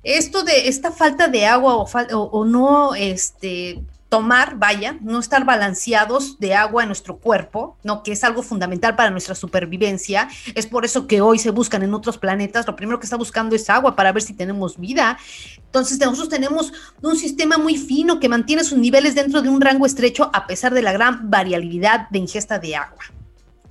Esto 0.03 0.43
de 0.43 0.67
esta 0.67 0.91
falta 0.91 1.27
de 1.27 1.45
agua 1.45 1.75
o, 1.75 1.85
o 1.85 2.45
no 2.45 2.95
este 2.95 3.81
tomar, 4.11 4.57
vaya, 4.57 4.97
no 4.99 5.19
estar 5.19 5.45
balanceados 5.45 6.37
de 6.37 6.53
agua 6.53 6.83
en 6.83 6.89
nuestro 6.89 7.15
cuerpo, 7.15 7.77
¿no? 7.81 8.03
Que 8.03 8.11
es 8.11 8.25
algo 8.25 8.43
fundamental 8.43 8.97
para 8.97 9.09
nuestra 9.09 9.35
supervivencia. 9.35 10.27
Es 10.53 10.67
por 10.67 10.83
eso 10.83 11.07
que 11.07 11.21
hoy 11.21 11.39
se 11.39 11.49
buscan 11.49 11.81
en 11.81 11.93
otros 11.93 12.17
planetas. 12.17 12.67
Lo 12.67 12.75
primero 12.75 12.99
que 12.99 13.05
está 13.05 13.15
buscando 13.15 13.55
es 13.55 13.69
agua 13.69 13.95
para 13.95 14.11
ver 14.11 14.21
si 14.21 14.33
tenemos 14.33 14.77
vida. 14.77 15.17
Entonces, 15.55 15.97
nosotros 15.97 16.27
tenemos 16.27 16.73
un 17.01 17.15
sistema 17.15 17.57
muy 17.57 17.77
fino 17.77 18.19
que 18.19 18.27
mantiene 18.27 18.65
sus 18.65 18.77
niveles 18.77 19.15
dentro 19.15 19.41
de 19.41 19.47
un 19.47 19.61
rango 19.61 19.85
estrecho 19.85 20.29
a 20.33 20.45
pesar 20.45 20.73
de 20.73 20.81
la 20.81 20.91
gran 20.91 21.29
variabilidad 21.29 22.09
de 22.09 22.19
ingesta 22.19 22.59
de 22.59 22.75
agua. 22.75 23.20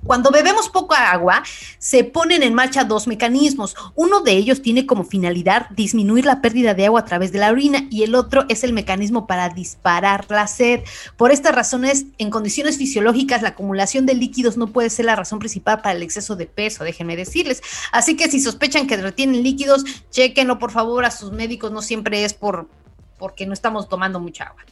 Cuando 0.03 0.31
bebemos 0.31 0.67
poca 0.69 1.11
agua, 1.11 1.43
se 1.77 2.03
ponen 2.03 2.41
en 2.41 2.55
marcha 2.55 2.83
dos 2.83 3.05
mecanismos. 3.07 3.75
Uno 3.95 4.21
de 4.21 4.31
ellos 4.31 4.61
tiene 4.61 4.87
como 4.87 5.03
finalidad 5.03 5.69
disminuir 5.69 6.25
la 6.25 6.41
pérdida 6.41 6.73
de 6.73 6.87
agua 6.87 7.01
a 7.01 7.05
través 7.05 7.31
de 7.31 7.39
la 7.39 7.51
orina 7.51 7.85
y 7.91 8.01
el 8.03 8.15
otro 8.15 8.45
es 8.49 8.63
el 8.63 8.73
mecanismo 8.73 9.27
para 9.27 9.49
disparar 9.49 10.25
la 10.29 10.47
sed. 10.47 10.81
Por 11.17 11.31
estas 11.31 11.53
razones, 11.53 12.05
en 12.17 12.31
condiciones 12.31 12.77
fisiológicas, 12.77 13.43
la 13.43 13.49
acumulación 13.49 14.07
de 14.07 14.15
líquidos 14.15 14.57
no 14.57 14.67
puede 14.67 14.89
ser 14.89 15.05
la 15.05 15.15
razón 15.15 15.37
principal 15.37 15.81
para 15.81 15.95
el 15.95 16.01
exceso 16.01 16.35
de 16.35 16.47
peso, 16.47 16.83
déjenme 16.83 17.15
decirles. 17.15 17.61
Así 17.91 18.15
que 18.15 18.29
si 18.29 18.39
sospechan 18.39 18.87
que 18.87 18.97
retienen 18.97 19.43
líquidos, 19.43 19.85
chequenlo 20.09 20.57
por 20.57 20.71
favor 20.71 21.05
a 21.05 21.11
sus 21.11 21.31
médicos, 21.31 21.71
no 21.71 21.81
siempre 21.81 22.25
es 22.25 22.33
por 22.33 22.67
porque 23.19 23.45
no 23.45 23.53
estamos 23.53 23.87
tomando 23.87 24.19
mucha 24.19 24.45
agua. 24.45 24.63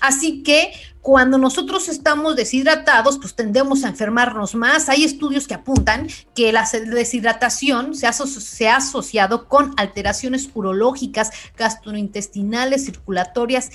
Así 0.00 0.42
que 0.42 0.72
cuando 1.02 1.38
nosotros 1.38 1.88
estamos 1.88 2.36
deshidratados, 2.36 3.18
pues 3.18 3.34
tendemos 3.34 3.84
a 3.84 3.88
enfermarnos 3.88 4.54
más. 4.54 4.88
Hay 4.88 5.04
estudios 5.04 5.46
que 5.46 5.54
apuntan 5.54 6.08
que 6.34 6.52
la 6.52 6.68
deshidratación 6.86 7.94
se 7.94 8.06
ha, 8.06 8.12
se 8.12 8.68
ha 8.68 8.76
asociado 8.76 9.48
con 9.48 9.72
alteraciones 9.78 10.50
urológicas, 10.54 11.30
gastrointestinales, 11.56 12.84
circulatorias 12.84 13.70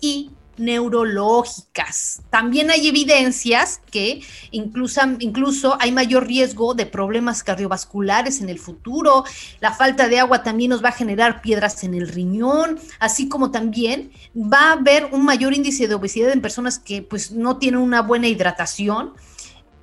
y 0.00 0.30
neurológicas. 0.56 2.22
También 2.30 2.70
hay 2.70 2.88
evidencias 2.88 3.80
que 3.90 4.22
incluso, 4.50 5.00
incluso 5.18 5.76
hay 5.80 5.92
mayor 5.92 6.26
riesgo 6.26 6.74
de 6.74 6.86
problemas 6.86 7.42
cardiovasculares 7.42 8.40
en 8.40 8.48
el 8.48 8.58
futuro. 8.58 9.24
La 9.60 9.72
falta 9.72 10.08
de 10.08 10.20
agua 10.20 10.42
también 10.42 10.70
nos 10.70 10.84
va 10.84 10.90
a 10.90 10.92
generar 10.92 11.42
piedras 11.42 11.84
en 11.84 11.94
el 11.94 12.08
riñón, 12.08 12.78
así 12.98 13.28
como 13.28 13.50
también 13.50 14.12
va 14.36 14.70
a 14.70 14.72
haber 14.72 15.06
un 15.12 15.24
mayor 15.24 15.54
índice 15.54 15.88
de 15.88 15.94
obesidad 15.94 16.30
en 16.30 16.40
personas 16.40 16.78
que 16.78 17.02
pues 17.02 17.32
no 17.32 17.58
tienen 17.58 17.80
una 17.80 18.02
buena 18.02 18.28
hidratación. 18.28 19.12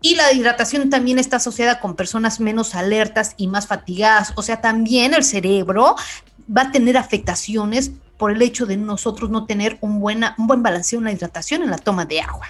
Y 0.04 0.16
la 0.16 0.34
hidratación 0.34 0.90
también 0.90 1.20
está 1.20 1.38
asociada 1.38 1.80
con 1.80 1.96
personas 1.96 2.40
menos 2.40 2.74
alertas 2.74 3.36
y 3.38 3.48
más 3.48 3.68
fatigadas. 3.68 4.34
O 4.36 4.42
sea, 4.42 4.60
también 4.60 5.14
el 5.14 5.24
cerebro 5.24 5.96
va 6.56 6.64
a 6.64 6.72
tener 6.72 6.98
afectaciones 6.98 7.92
por 8.22 8.30
el 8.30 8.42
hecho 8.44 8.68
de 8.68 8.78
nosotros 8.78 9.32
no 9.32 9.48
tener 9.48 9.80
un, 9.82 10.00
buena, 10.00 10.36
un 10.38 10.46
buen 10.46 10.62
balanceo 10.62 11.00
en 11.00 11.06
la 11.06 11.12
hidratación 11.12 11.64
en 11.64 11.72
la 11.72 11.80
toma 11.80 12.06
de 12.06 12.22
agua. 12.22 12.46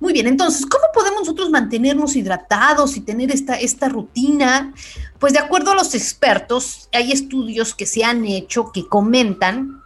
Muy 0.00 0.12
bien, 0.12 0.26
entonces, 0.26 0.66
¿cómo 0.66 0.84
podemos 0.92 1.20
nosotros 1.20 1.48
mantenernos 1.48 2.14
hidratados 2.14 2.94
y 2.98 3.00
tener 3.00 3.30
esta, 3.30 3.54
esta 3.54 3.88
rutina? 3.88 4.74
Pues 5.18 5.32
de 5.32 5.38
acuerdo 5.38 5.70
a 5.70 5.74
los 5.74 5.94
expertos, 5.94 6.90
hay 6.92 7.10
estudios 7.10 7.74
que 7.74 7.86
se 7.86 8.04
han 8.04 8.26
hecho 8.26 8.70
que 8.70 8.86
comentan 8.86 9.82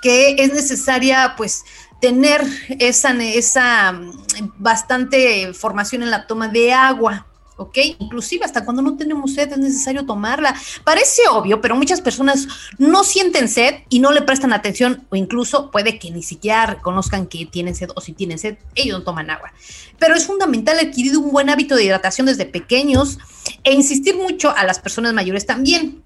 que 0.00 0.36
es 0.38 0.54
necesaria 0.54 1.34
pues 1.36 1.64
tener 2.00 2.40
esa, 2.78 3.20
esa 3.20 3.90
mm, 3.90 4.12
bastante 4.58 5.52
formación 5.54 6.04
en 6.04 6.12
la 6.12 6.28
toma 6.28 6.46
de 6.46 6.72
agua. 6.72 7.26
¿Ok? 7.56 7.78
Inclusive 7.98 8.44
hasta 8.44 8.64
cuando 8.64 8.82
no 8.82 8.96
tenemos 8.96 9.34
sed 9.34 9.52
es 9.52 9.58
necesario 9.58 10.06
tomarla. 10.06 10.54
Parece 10.84 11.22
obvio, 11.30 11.60
pero 11.60 11.76
muchas 11.76 12.00
personas 12.00 12.48
no 12.78 13.04
sienten 13.04 13.48
sed 13.48 13.76
y 13.88 14.00
no 14.00 14.12
le 14.12 14.22
prestan 14.22 14.52
atención 14.52 15.06
o 15.10 15.16
incluso 15.16 15.70
puede 15.70 15.98
que 15.98 16.10
ni 16.10 16.22
siquiera 16.22 16.66
reconozcan 16.66 17.26
que 17.26 17.46
tienen 17.46 17.74
sed 17.74 17.90
o 17.94 18.00
si 18.00 18.12
tienen 18.12 18.38
sed, 18.38 18.56
ellos 18.74 18.98
no 18.98 19.04
toman 19.04 19.30
agua. 19.30 19.52
Pero 19.98 20.14
es 20.14 20.26
fundamental 20.26 20.78
adquirir 20.78 21.16
un 21.16 21.30
buen 21.30 21.50
hábito 21.50 21.76
de 21.76 21.84
hidratación 21.84 22.26
desde 22.26 22.46
pequeños 22.46 23.18
e 23.62 23.72
insistir 23.72 24.16
mucho 24.16 24.54
a 24.54 24.64
las 24.64 24.78
personas 24.78 25.12
mayores 25.14 25.46
también. 25.46 26.02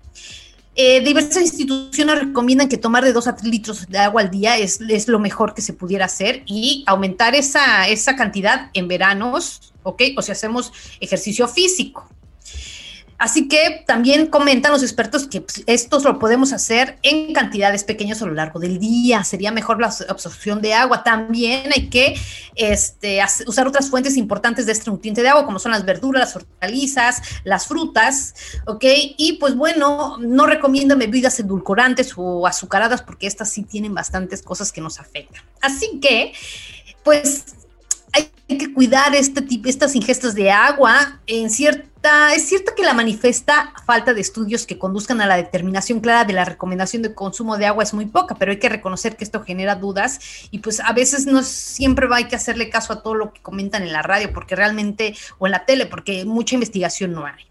Eh, 0.81 1.01
diversas 1.01 1.43
instituciones 1.43 2.21
recomiendan 2.21 2.69
que 2.69 2.77
tomar 2.77 3.05
de 3.05 3.13
2 3.13 3.27
a 3.27 3.35
3 3.35 3.51
litros 3.51 3.89
de 3.89 3.99
agua 3.99 4.21
al 4.21 4.31
día 4.31 4.59
es, 4.59 4.81
es, 4.89 5.09
lo 5.09 5.19
mejor 5.19 5.53
que 5.53 5.61
se 5.61 5.73
pudiera 5.73 6.05
hacer 6.05 6.45
y 6.47 6.85
aumentar 6.87 7.35
esa, 7.35 7.89
esa 7.89 8.15
cantidad 8.15 8.71
en 8.75 8.87
veranos, 8.87 9.73
¿ok? 9.91 10.03
O 10.17 10.23
si 10.23 10.33
hacemos 10.33 10.73
ejercicio 11.01 11.49
físico. 11.49 12.09
Así 13.19 13.49
que 13.49 13.83
también 13.85 14.29
comentan 14.29 14.71
los 14.71 14.85
expertos 14.85 15.27
que 15.27 15.41
pues, 15.41 15.65
esto 15.67 15.99
lo 15.99 16.21
podemos 16.21 16.53
hacer 16.53 16.99
en 17.03 17.33
cantidades 17.33 17.83
pequeñas 17.83 18.23
a 18.23 18.27
lo 18.27 18.35
largo 18.35 18.61
del 18.61 18.79
día. 18.79 19.25
Sería 19.25 19.51
mejor 19.51 19.81
la 19.81 19.93
absorción 20.09 20.63
de 20.63 20.73
agua. 20.75 21.03
También 21.03 21.73
hay 21.75 21.89
que 21.89 22.17
este, 22.55 23.21
usar 23.49 23.67
otras 23.67 23.91
fuentes 23.91 24.17
importantes 24.17 24.67
de 24.67 24.73
este 24.73 24.89
nutriente 24.89 25.23
de 25.23 25.31
agua, 25.31 25.47
como 25.47 25.59
son 25.59 25.73
las 25.73 25.85
verduras, 25.85 26.21
las 26.21 26.37
hortalizas, 26.37 27.21
las 27.43 27.67
frutas. 27.67 28.35
¿Ok? 28.67 28.85
Y 29.17 29.33
pues 29.41 29.57
bueno, 29.57 30.17
no 30.19 30.47
recomiendo 30.47 30.97
bebidas 30.97 31.41
edulcorantes 31.41 32.13
o 32.17 32.47
azucaradas 32.47 33.03
porque 33.03 33.27
estas 33.27 33.51
sí 33.51 33.65
tienen 33.65 33.95
bastantes 33.95 34.43
cosas 34.43 34.71
que 34.71 34.81
nos 34.81 35.01
afectan. 35.01 35.43
Así 35.61 35.99
que, 36.01 36.35
pues 37.03 37.47
que 38.57 38.73
cuidar 38.73 39.15
este 39.15 39.43
tipo, 39.43 39.69
estas 39.69 39.95
ingestas 39.95 40.35
de 40.35 40.51
agua 40.51 41.21
en 41.27 41.51
cierta, 41.51 42.35
es 42.35 42.49
cierto 42.49 42.73
que 42.75 42.83
la 42.83 42.95
manifiesta 42.95 43.75
falta 43.85 44.15
de 44.15 44.23
estudios 44.23 44.65
que 44.65 44.79
conduzcan 44.79 45.21
a 45.21 45.27
la 45.27 45.37
determinación 45.37 46.01
clara 46.01 46.25
de 46.25 46.33
la 46.33 46.47
recomendación 46.47 47.03
de 47.03 47.15
consumo 47.15 47.59
de 47.59 47.67
agua 47.67 47.83
es 47.83 47.93
muy 47.93 48.07
poca, 48.07 48.37
pero 48.37 48.51
hay 48.51 48.59
que 48.59 48.71
reconocer 48.71 49.17
que 49.17 49.25
esto 49.25 49.43
genera 49.43 49.75
dudas 49.75 50.19
y 50.51 50.61
pues 50.61 50.81
a 50.81 50.95
veces 50.95 51.27
no 51.27 51.43
siempre 51.43 52.09
hay 52.11 52.25
que 52.25 52.37
hacerle 52.37 52.71
caso 52.71 52.95
a 52.95 53.03
todo 53.03 53.15
lo 53.15 53.35
que 53.35 53.43
comentan 53.43 53.83
en 53.83 53.93
la 53.93 54.01
radio 54.01 54.33
porque 54.33 54.57
realmente 54.57 55.15
o 55.39 55.47
en 55.47 55.53
la 55.53 55.67
tele 55.67 55.85
porque 55.85 56.25
mucha 56.25 56.55
investigación 56.55 57.13
no 57.13 57.27
hay. 57.27 57.45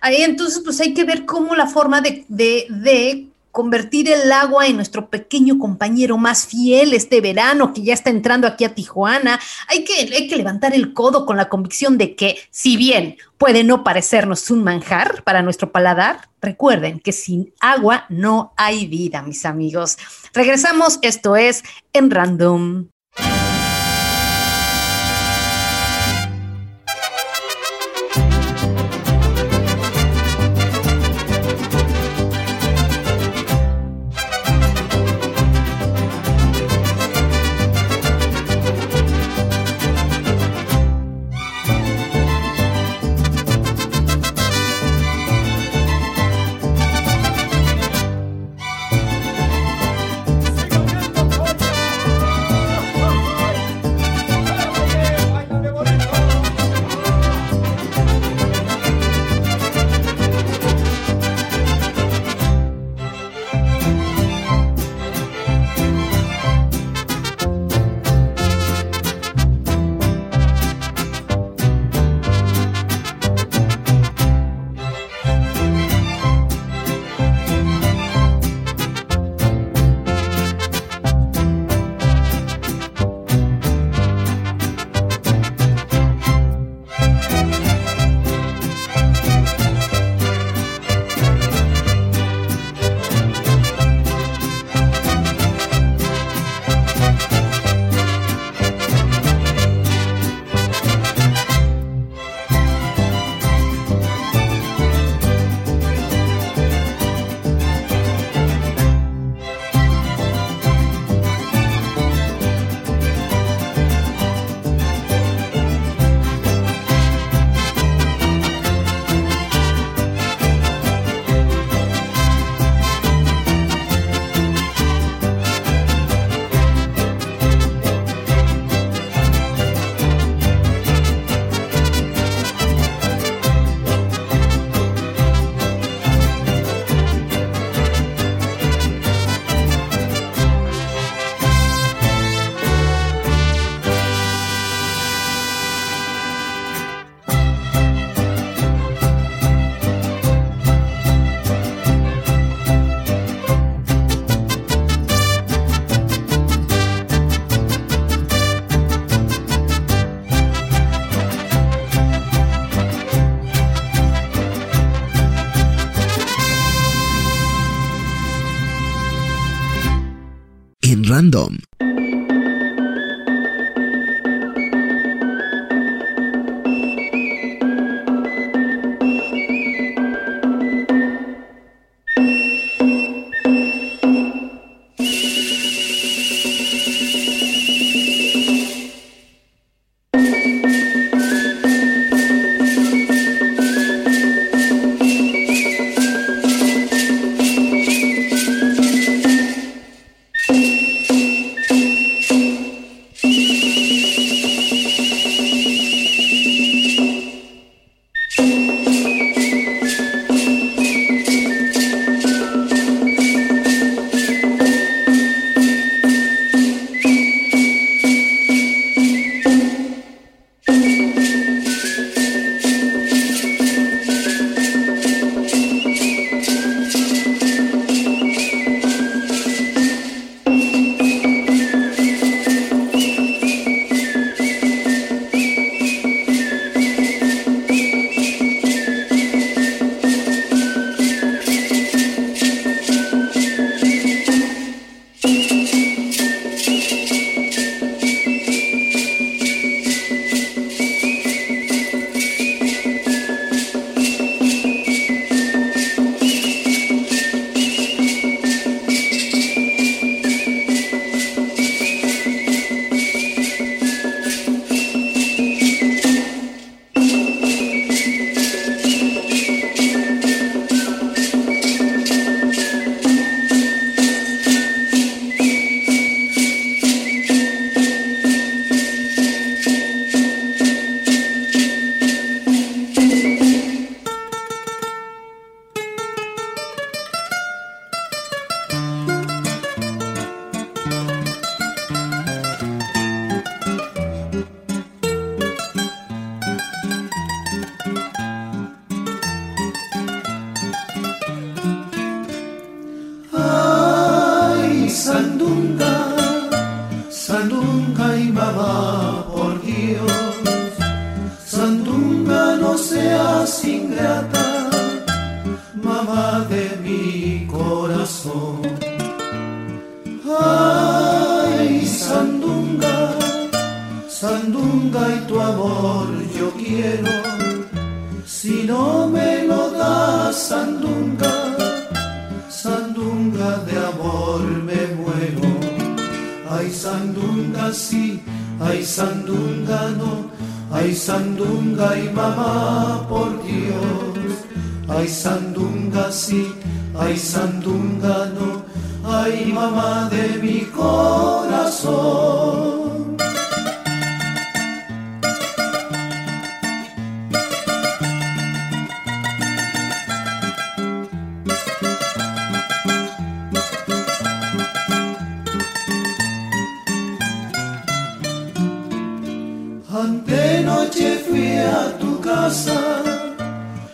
Ahí 0.00 0.22
entonces 0.22 0.62
pues 0.64 0.80
hay 0.80 0.94
que 0.94 1.02
ver 1.02 1.24
cómo 1.24 1.56
la 1.56 1.66
forma 1.66 2.00
de, 2.00 2.24
de 2.28 3.33
convertir 3.54 4.10
el 4.10 4.32
agua 4.32 4.66
en 4.66 4.74
nuestro 4.74 5.08
pequeño 5.08 5.60
compañero 5.60 6.18
más 6.18 6.44
fiel 6.44 6.92
este 6.92 7.20
verano 7.20 7.72
que 7.72 7.84
ya 7.84 7.94
está 7.94 8.10
entrando 8.10 8.48
aquí 8.48 8.64
a 8.64 8.74
Tijuana. 8.74 9.38
Hay 9.68 9.84
que, 9.84 9.94
hay 9.94 10.26
que 10.26 10.34
levantar 10.34 10.74
el 10.74 10.92
codo 10.92 11.24
con 11.24 11.36
la 11.36 11.48
convicción 11.48 11.96
de 11.96 12.16
que, 12.16 12.36
si 12.50 12.76
bien 12.76 13.16
puede 13.38 13.62
no 13.62 13.84
parecernos 13.84 14.50
un 14.50 14.64
manjar 14.64 15.22
para 15.22 15.40
nuestro 15.40 15.70
paladar, 15.70 16.28
recuerden 16.42 16.98
que 16.98 17.12
sin 17.12 17.54
agua 17.60 18.06
no 18.08 18.52
hay 18.56 18.88
vida, 18.88 19.22
mis 19.22 19.46
amigos. 19.46 19.98
Regresamos, 20.32 20.98
esto 21.02 21.36
es 21.36 21.62
en 21.92 22.10
random. 22.10 22.88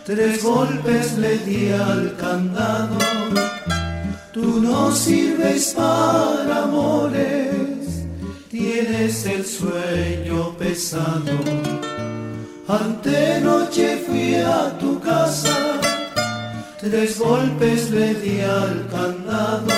Tres 0.03 0.43
golpes 0.43 1.17
le 1.17 1.37
di 1.37 1.71
al 1.71 2.17
candado, 2.17 2.97
tú 4.33 4.59
no 4.59 4.91
sirves 4.91 5.73
para 5.73 6.63
amores, 6.63 8.03
tienes 8.49 9.25
el 9.25 9.45
sueño 9.45 10.57
pesado. 10.57 11.31
Antenoche 12.67 14.03
fui 14.05 14.35
a 14.35 14.77
tu 14.77 14.99
casa, 14.99 15.57
tres 16.81 17.19
golpes 17.19 17.89
le 17.89 18.15
di 18.15 18.41
al 18.41 18.85
candado, 18.91 19.73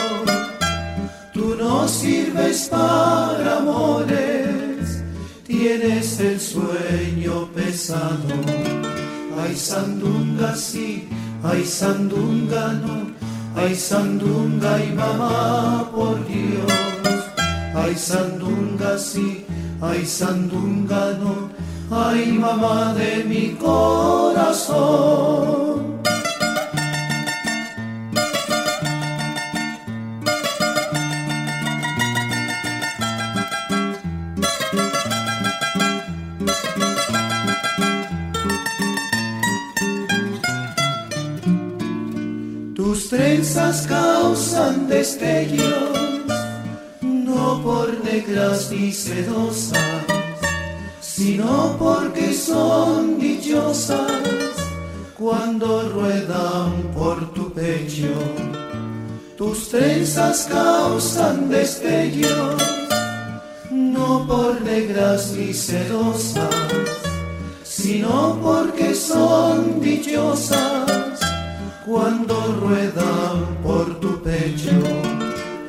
tú 1.32 1.53
no 1.55 1.88
sirves 1.88 2.69
para 2.69 3.57
amores, 3.57 4.42
tienes 5.53 6.19
el 6.19 6.39
sueño 6.39 7.47
pesado. 7.53 8.33
Ay 9.39 9.55
sandunga 9.55 10.55
sí, 10.55 11.07
ay 11.43 11.63
sandunga 11.63 12.73
no, 12.73 13.11
ay 13.55 13.75
sandunga 13.75 14.83
y 14.83 14.91
mamá 14.93 15.91
por 15.93 16.25
Dios. 16.27 16.73
Ay 17.75 17.95
sandunga 17.95 18.97
sí, 18.97 19.45
ay 19.79 20.03
sandunga 20.05 21.13
no, 21.21 21.49
ay 21.91 22.31
mamá 22.31 22.95
de 22.95 23.23
mi 23.23 23.49
corazón. 23.61 24.63
Destellos, 44.93 45.97
no 47.01 47.61
por 47.63 47.87
negras 48.03 48.69
ni 48.71 48.91
sedosas, 48.91 50.05
sino 51.01 51.75
porque 51.79 52.33
son 52.33 53.19
dichosas 53.19 54.53
cuando 55.17 55.89
ruedan 55.89 56.71
por 56.93 57.33
tu 57.33 57.51
pecho. 57.53 58.13
Tus 59.35 59.69
trenzas 59.69 60.47
causan 60.49 61.49
destellos, 61.49 62.61
no 63.71 64.27
por 64.27 64.61
negras 64.61 65.31
ni 65.35 65.53
sedosas, 65.53 66.55
sino 67.63 68.39
porque 68.43 68.93
son 68.93 69.81
dichosas 69.81 71.19
cuando 71.85 72.35
ruedan 72.61 73.57
por 73.63 73.92
tu 74.03 74.11
pecho. 74.21 74.77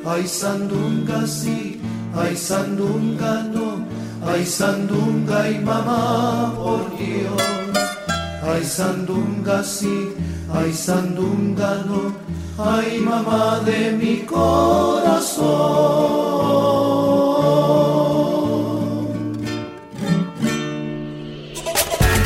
Ay 0.05 0.27
sandunga 0.27 1.25
sí, 1.25 1.79
ay 2.13 2.35
sandunga 2.35 3.33
no, 3.53 3.69
ay 4.27 4.45
sandunga 4.45 5.49
y 5.49 5.59
mamá 5.59 6.53
por 6.55 6.83
Dios. 6.99 7.41
Ay 8.43 8.63
sandunga 8.63 9.63
sí, 9.63 10.11
ay 10.53 10.71
sandunga 10.73 11.71
no, 11.87 12.01
ay 12.59 12.99
mamá 12.99 13.61
de 13.65 13.81
mi 14.01 14.17
corazón. 14.27 15.45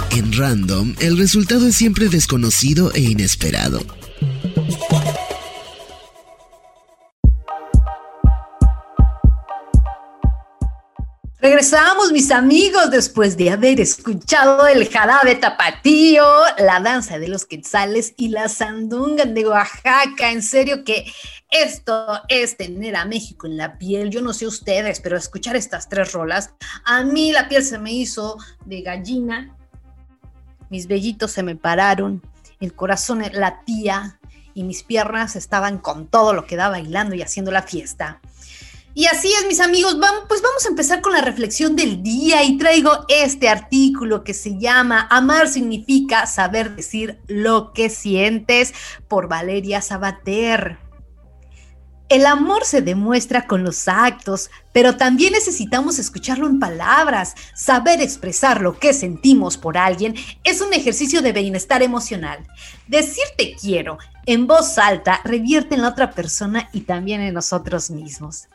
En 0.10 0.34
Random, 0.34 0.96
el 1.00 1.18
resultado 1.18 1.68
es 1.68 1.76
siempre 1.76 2.10
desconocido 2.10 2.92
e 2.94 3.02
inesperado. 3.02 3.80
Regresamos, 11.72 12.12
mis 12.12 12.32
amigos, 12.32 12.90
después 12.90 13.38
de 13.38 13.52
haber 13.52 13.80
escuchado 13.80 14.66
el 14.66 14.90
jarabe 14.90 15.36
tapatío, 15.36 16.26
la 16.58 16.80
danza 16.80 17.20
de 17.20 17.28
los 17.28 17.46
quetzales 17.46 18.16
y 18.18 18.30
la 18.30 18.50
sandunga 18.50 19.26
de 19.26 19.48
Oaxaca. 19.48 20.32
En 20.32 20.42
serio 20.42 20.84
que 20.84 21.06
esto 21.52 22.24
es 22.28 22.58
tener 22.58 22.96
a 22.96 23.06
México 23.06 23.46
en 23.46 23.56
la 23.56 23.78
piel. 23.78 24.10
Yo 24.10 24.24
no 24.24 24.34
sé 24.34 24.48
ustedes, 24.48 25.00
pero 25.00 25.16
escuchar 25.16 25.56
estas 25.56 25.88
tres 25.88 26.12
rolas, 26.12 26.56
a 26.86 27.04
mí 27.04 27.32
la 27.32 27.48
piel 27.48 27.64
se 27.64 27.78
me 27.78 27.94
hizo 27.94 28.38
de 28.66 28.82
gallina, 28.82 29.56
mis 30.72 30.88
vellitos 30.88 31.30
se 31.30 31.44
me 31.44 31.56
pararon, 31.56 32.24
el 32.60 32.74
corazón 32.74 33.22
latía 33.34 34.20
y 34.56 34.64
mis 34.64 34.82
piernas 34.82 35.36
estaban 35.36 35.78
con 35.78 36.08
todo 36.08 36.34
lo 36.34 36.48
que 36.48 36.56
da 36.56 36.70
bailando 36.70 37.14
y 37.14 37.22
haciendo 37.22 37.52
la 37.52 37.62
fiesta. 37.62 38.22
Y 39.00 39.06
así 39.06 39.32
es, 39.32 39.48
mis 39.48 39.62
amigos, 39.62 39.98
vamos, 39.98 40.24
pues 40.28 40.42
vamos 40.42 40.66
a 40.66 40.68
empezar 40.68 41.00
con 41.00 41.14
la 41.14 41.22
reflexión 41.22 41.74
del 41.74 42.04
día 42.04 42.44
y 42.44 42.58
traigo 42.58 43.06
este 43.08 43.48
artículo 43.48 44.26
que 44.26 44.34
se 44.34 44.58
llama 44.60 45.08
Amar 45.10 45.48
significa 45.48 46.28
saber 46.28 46.76
decir 46.76 47.18
lo 47.26 47.72
que 47.72 47.90
sientes 47.90 48.74
por 49.08 49.30
Valeria 49.30 49.82
Sabater. 49.82 50.80
El 52.10 52.26
amor 52.26 52.66
se 52.66 52.82
demuestra 52.82 53.48
con 53.48 53.64
los 53.64 53.88
actos, 53.88 54.52
pero 54.74 54.98
también 54.98 55.32
necesitamos 55.32 55.98
escucharlo 55.98 56.46
en 56.48 56.60
palabras. 56.60 57.36
Saber 57.56 58.02
expresar 58.02 58.60
lo 58.60 58.80
que 58.80 58.94
sentimos 58.94 59.56
por 59.56 59.78
alguien 59.78 60.16
es 60.44 60.60
un 60.60 60.74
ejercicio 60.74 61.22
de 61.22 61.32
bienestar 61.32 61.84
emocional. 61.84 62.46
Decir 62.90 63.24
te 63.38 63.56
quiero 63.56 63.98
en 64.26 64.46
voz 64.46 64.78
alta 64.78 65.22
revierte 65.24 65.76
en 65.76 65.84
la 65.84 65.88
otra 65.88 66.12
persona 66.12 66.70
y 66.74 66.82
también 66.82 67.22
en 67.22 67.34
nosotros 67.34 67.92
mismos. 67.92 68.50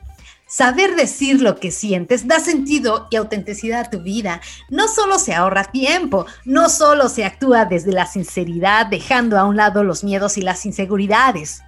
Saber 0.46 0.94
decir 0.94 1.40
lo 1.40 1.56
que 1.56 1.70
sientes 1.70 2.28
da 2.28 2.38
sentido 2.38 3.08
y 3.10 3.16
autenticidad 3.16 3.80
a 3.80 3.90
tu 3.90 4.00
vida. 4.02 4.40
No 4.68 4.88
solo 4.88 5.18
se 5.18 5.34
ahorra 5.34 5.64
tiempo, 5.64 6.26
no 6.44 6.68
solo 6.68 7.08
se 7.08 7.24
actúa 7.24 7.64
desde 7.64 7.92
la 7.92 8.06
sinceridad, 8.06 8.86
dejando 8.86 9.38
a 9.38 9.44
un 9.44 9.56
lado 9.56 9.82
los 9.84 10.04
miedos 10.04 10.36
y 10.36 10.42
las 10.42 10.66
inseguridades. 10.66 11.62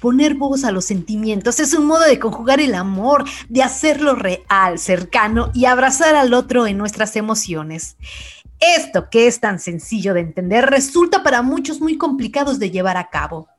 Poner 0.00 0.34
voz 0.34 0.64
a 0.64 0.70
los 0.70 0.86
sentimientos 0.86 1.60
es 1.60 1.74
un 1.74 1.86
modo 1.86 2.04
de 2.04 2.18
conjugar 2.18 2.60
el 2.60 2.74
amor, 2.74 3.24
de 3.48 3.62
hacerlo 3.62 4.14
real, 4.14 4.78
cercano 4.78 5.50
y 5.52 5.66
abrazar 5.66 6.14
al 6.14 6.32
otro 6.32 6.66
en 6.66 6.78
nuestras 6.78 7.16
emociones. 7.16 7.96
Esto 8.60 9.10
que 9.10 9.26
es 9.26 9.40
tan 9.40 9.58
sencillo 9.58 10.14
de 10.14 10.20
entender 10.20 10.66
resulta 10.66 11.22
para 11.22 11.42
muchos 11.42 11.80
muy 11.80 11.98
complicados 11.98 12.58
de 12.58 12.70
llevar 12.70 12.96
a 12.96 13.10
cabo. 13.10 13.49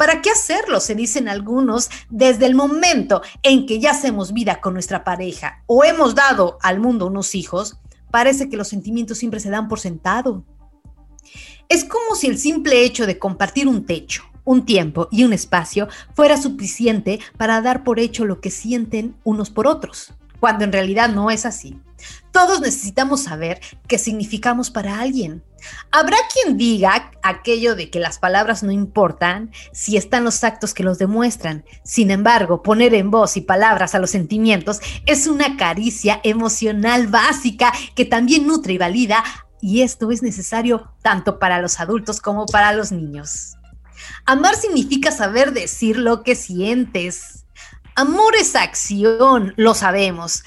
¿Para 0.00 0.22
qué 0.22 0.30
hacerlo? 0.30 0.80
Se 0.80 0.94
dicen 0.94 1.28
algunos 1.28 1.90
desde 2.08 2.46
el 2.46 2.54
momento 2.54 3.20
en 3.42 3.66
que 3.66 3.80
ya 3.80 3.90
hacemos 3.90 4.32
vida 4.32 4.62
con 4.62 4.72
nuestra 4.72 5.04
pareja 5.04 5.62
o 5.66 5.84
hemos 5.84 6.14
dado 6.14 6.56
al 6.62 6.80
mundo 6.80 7.04
unos 7.04 7.34
hijos, 7.34 7.76
parece 8.10 8.48
que 8.48 8.56
los 8.56 8.68
sentimientos 8.68 9.18
siempre 9.18 9.40
se 9.40 9.50
dan 9.50 9.68
por 9.68 9.78
sentado. 9.78 10.42
Es 11.68 11.84
como 11.84 12.16
si 12.16 12.28
el 12.28 12.38
simple 12.38 12.82
hecho 12.82 13.06
de 13.06 13.18
compartir 13.18 13.68
un 13.68 13.84
techo, 13.84 14.22
un 14.44 14.64
tiempo 14.64 15.06
y 15.10 15.24
un 15.24 15.34
espacio 15.34 15.86
fuera 16.14 16.38
suficiente 16.40 17.20
para 17.36 17.60
dar 17.60 17.84
por 17.84 18.00
hecho 18.00 18.24
lo 18.24 18.40
que 18.40 18.50
sienten 18.50 19.16
unos 19.22 19.50
por 19.50 19.66
otros, 19.66 20.14
cuando 20.40 20.64
en 20.64 20.72
realidad 20.72 21.10
no 21.10 21.30
es 21.30 21.44
así. 21.44 21.78
Todos 22.32 22.60
necesitamos 22.60 23.24
saber 23.24 23.60
qué 23.88 23.98
significamos 23.98 24.70
para 24.70 25.00
alguien. 25.00 25.42
Habrá 25.90 26.16
quien 26.32 26.56
diga 26.56 27.10
aquello 27.22 27.74
de 27.74 27.90
que 27.90 28.00
las 28.00 28.18
palabras 28.18 28.62
no 28.62 28.70
importan 28.70 29.50
si 29.72 29.96
están 29.96 30.24
los 30.24 30.42
actos 30.44 30.72
que 30.72 30.84
los 30.84 30.98
demuestran. 30.98 31.64
Sin 31.84 32.10
embargo, 32.10 32.62
poner 32.62 32.94
en 32.94 33.10
voz 33.10 33.36
y 33.36 33.40
palabras 33.40 33.94
a 33.94 33.98
los 33.98 34.10
sentimientos 34.10 34.80
es 35.06 35.26
una 35.26 35.56
caricia 35.56 36.20
emocional 36.22 37.08
básica 37.08 37.72
que 37.94 38.04
también 38.04 38.46
nutre 38.46 38.74
y 38.74 38.78
valida 38.78 39.24
y 39.60 39.82
esto 39.82 40.10
es 40.10 40.22
necesario 40.22 40.90
tanto 41.02 41.38
para 41.38 41.60
los 41.60 41.80
adultos 41.80 42.20
como 42.20 42.46
para 42.46 42.72
los 42.72 42.92
niños. 42.92 43.56
Amar 44.24 44.56
significa 44.56 45.10
saber 45.10 45.52
decir 45.52 45.96
lo 45.96 46.22
que 46.22 46.34
sientes. 46.34 47.44
Amor 47.94 48.34
es 48.36 48.54
acción, 48.54 49.52
lo 49.56 49.74
sabemos, 49.74 50.42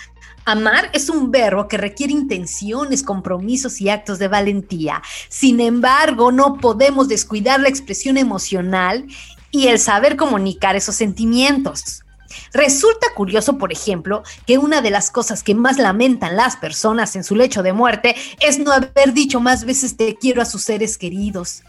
Amar 0.45 0.89
es 0.93 1.09
un 1.09 1.31
verbo 1.31 1.67
que 1.67 1.77
requiere 1.77 2.11
intenciones, 2.11 3.03
compromisos 3.03 3.79
y 3.79 3.89
actos 3.89 4.19
de 4.19 4.27
valentía. 4.27 5.01
Sin 5.29 5.61
embargo, 5.61 6.31
no 6.31 6.57
podemos 6.57 7.07
descuidar 7.07 7.59
la 7.61 7.69
expresión 7.69 8.17
emocional 8.17 9.05
y 9.51 9.67
el 9.67 9.79
saber 9.79 10.17
comunicar 10.17 10.75
esos 10.75 10.95
sentimientos. 10.95 12.03
Resulta 12.51 13.07
curioso, 13.15 13.57
por 13.57 13.71
ejemplo, 13.71 14.23
que 14.45 14.57
una 14.57 14.81
de 14.81 14.89
las 14.89 15.11
cosas 15.11 15.43
que 15.43 15.55
más 15.55 15.77
lamentan 15.77 16.35
las 16.35 16.57
personas 16.57 17.15
en 17.15 17.23
su 17.23 17.35
lecho 17.35 17.63
de 17.63 17.73
muerte 17.73 18.15
es 18.39 18.59
no 18.59 18.71
haber 18.71 19.13
dicho 19.13 19.39
más 19.39 19.65
veces 19.65 19.95
te 19.95 20.15
quiero 20.15 20.41
a 20.41 20.45
sus 20.45 20.63
seres 20.63 20.97
queridos. 20.97 21.63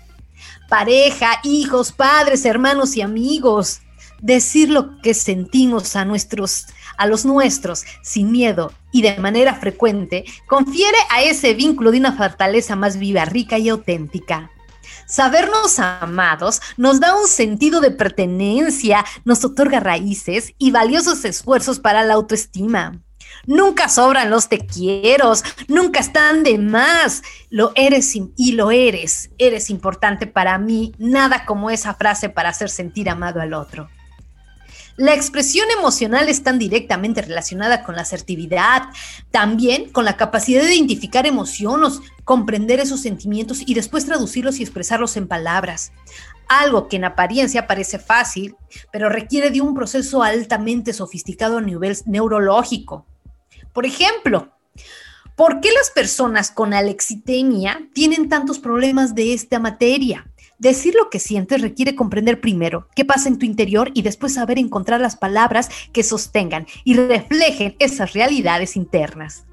Pareja, 0.69 1.41
hijos, 1.45 1.93
padres, 1.93 2.45
hermanos 2.45 2.97
y 2.97 3.03
amigos. 3.03 3.81
Decir 4.21 4.71
lo 4.71 5.01
que 5.03 5.13
sentimos 5.13 5.97
a 5.97 6.05
nuestros 6.05 6.67
a 6.97 7.07
los 7.07 7.25
nuestros 7.25 7.85
sin 8.03 8.33
miedo 8.33 8.73
y 8.93 9.03
de 9.03 9.17
manera 9.19 9.55
frecuente, 9.55 10.25
confiere 10.47 10.99
a 11.11 11.23
ese 11.23 11.55
vínculo 11.55 11.91
de 11.91 11.99
una 11.99 12.17
fortaleza 12.17 12.77
más 12.77 12.97
viva, 12.97 13.25
rica 13.25 13.59
y 13.59 13.69
auténtica. 13.69 14.51
Sabernos 15.07 15.79
amados 15.79 16.61
nos 16.77 17.01
da 17.01 17.15
un 17.15 17.29
sentido 17.29 17.81
de 17.81 17.91
pertenencia, 17.91 19.05
nos 19.25 19.45
otorga 19.45 19.81
raíces 19.81 20.55
y 20.59 20.71
valiosos 20.71 21.25
esfuerzos 21.25 21.79
para 21.79 22.05
la 22.05 22.15
autoestima. 22.15 23.01
Nunca 23.47 23.89
sobran 23.89 24.31
los 24.31 24.49
te 24.49 24.67
quiero, 24.67 25.33
nunca 25.69 26.01
están 26.01 26.43
de 26.43 26.59
más. 26.59 27.23
Lo 27.51 27.73
eres 27.75 28.15
y 28.15 28.53
lo 28.53 28.71
eres. 28.71 29.31
Eres 29.39 29.71
importante 29.71 30.27
para 30.27 30.57
mí. 30.59 30.93
Nada 30.99 31.45
como 31.45 31.71
esa 31.71 31.95
frase 31.95 32.31
para 32.31 32.51
hacer 32.51 32.71
sentir 32.71 33.11
amado 33.11 33.41
al 33.41 33.53
otro. 33.53 33.89
La 34.97 35.13
expresión 35.13 35.67
emocional 35.77 36.29
es 36.29 36.45
tan 36.45 36.59
directamente 36.59 37.21
relacionada 37.21 37.83
con 37.83 37.97
la 37.97 38.03
asertividad, 38.03 38.85
también 39.33 39.91
con 39.91 40.05
la 40.05 40.17
capacidad 40.17 40.63
de 40.63 40.75
identificar 40.75 41.27
emociones, 41.27 42.01
comprender 42.23 42.79
esos 42.79 43.01
sentimientos 43.01 43.63
y 43.67 43.75
después 43.75 44.07
traducirlos 44.07 44.61
y 44.61 44.63
expresarlos 44.63 45.17
en 45.17 45.27
palabras. 45.27 45.91
Algo 46.49 46.87
que 46.87 46.97
en 46.97 47.07
apariencia 47.07 47.67
parece 47.67 47.99
fácil, 47.99 48.55
pero 48.93 49.09
requiere 49.09 49.51
de 49.51 49.61
un 49.61 49.75
proceso 49.75 50.23
altamente 50.23 50.93
sofisticado 50.93 51.59
a 51.59 51.63
nivel 51.63 51.97
neurológico. 52.07 53.05
Por 53.73 53.87
ejemplo, 53.87 54.53
¿por 55.35 55.61
qué 55.61 55.73
las 55.73 55.91
personas 55.91 56.53
con 56.53 56.73
alexitemia 56.73 57.89
tienen 57.95 58.29
tantos 58.29 58.61
problemas 58.61 59.17
de 59.17 59.35
esta 59.35 59.59
materia? 59.59 60.31
Decir 60.59 60.95
lo 60.95 61.11
que 61.11 61.19
sientes 61.19 61.61
requiere 61.61 61.95
comprender 61.95 62.41
primero 62.41 62.89
qué 62.95 63.05
pasa 63.05 63.29
en 63.29 63.39
tu 63.39 63.47
interior 63.47 63.91
y 63.95 64.03
después 64.03 64.35
saber 64.35 64.59
encontrar 64.59 65.01
las 65.01 65.17
palabras 65.17 65.69
que 65.93 66.03
sostengan 66.03 66.67
y 66.85 66.95
reflejen 66.95 67.77
esas 67.79 68.13
realidades 68.13 68.77
internas. 68.77 69.45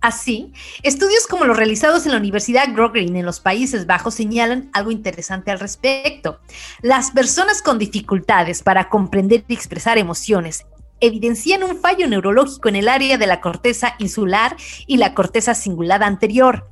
Así, 0.00 0.52
estudios 0.84 1.26
como 1.26 1.44
los 1.44 1.56
realizados 1.56 2.06
en 2.06 2.12
la 2.12 2.18
Universidad 2.18 2.72
Groningen 2.72 3.16
en 3.16 3.26
los 3.26 3.40
Países 3.40 3.86
Bajos 3.86 4.14
señalan 4.14 4.70
algo 4.72 4.92
interesante 4.92 5.50
al 5.50 5.58
respecto. 5.58 6.38
Las 6.82 7.10
personas 7.10 7.62
con 7.62 7.78
dificultades 7.78 8.62
para 8.62 8.88
comprender 8.88 9.44
y 9.48 9.54
expresar 9.54 9.98
emociones 9.98 10.66
evidencian 11.00 11.62
un 11.62 11.80
fallo 11.80 12.06
neurológico 12.08 12.68
en 12.68 12.76
el 12.76 12.88
área 12.88 13.18
de 13.18 13.26
la 13.26 13.40
corteza 13.40 13.94
insular 13.98 14.56
y 14.86 14.96
la 14.96 15.14
corteza 15.14 15.54
cingulada 15.54 16.06
anterior. 16.06 16.68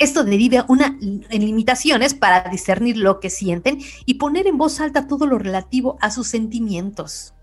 Esto 0.00 0.24
deriva 0.24 0.64
una, 0.66 0.98
en 0.98 1.44
limitaciones 1.44 2.14
para 2.14 2.48
discernir 2.48 2.96
lo 2.96 3.20
que 3.20 3.28
sienten 3.28 3.80
y 4.06 4.14
poner 4.14 4.46
en 4.46 4.56
voz 4.56 4.80
alta 4.80 5.06
todo 5.06 5.26
lo 5.26 5.38
relativo 5.38 5.98
a 6.00 6.10
sus 6.10 6.26
sentimientos. 6.26 7.34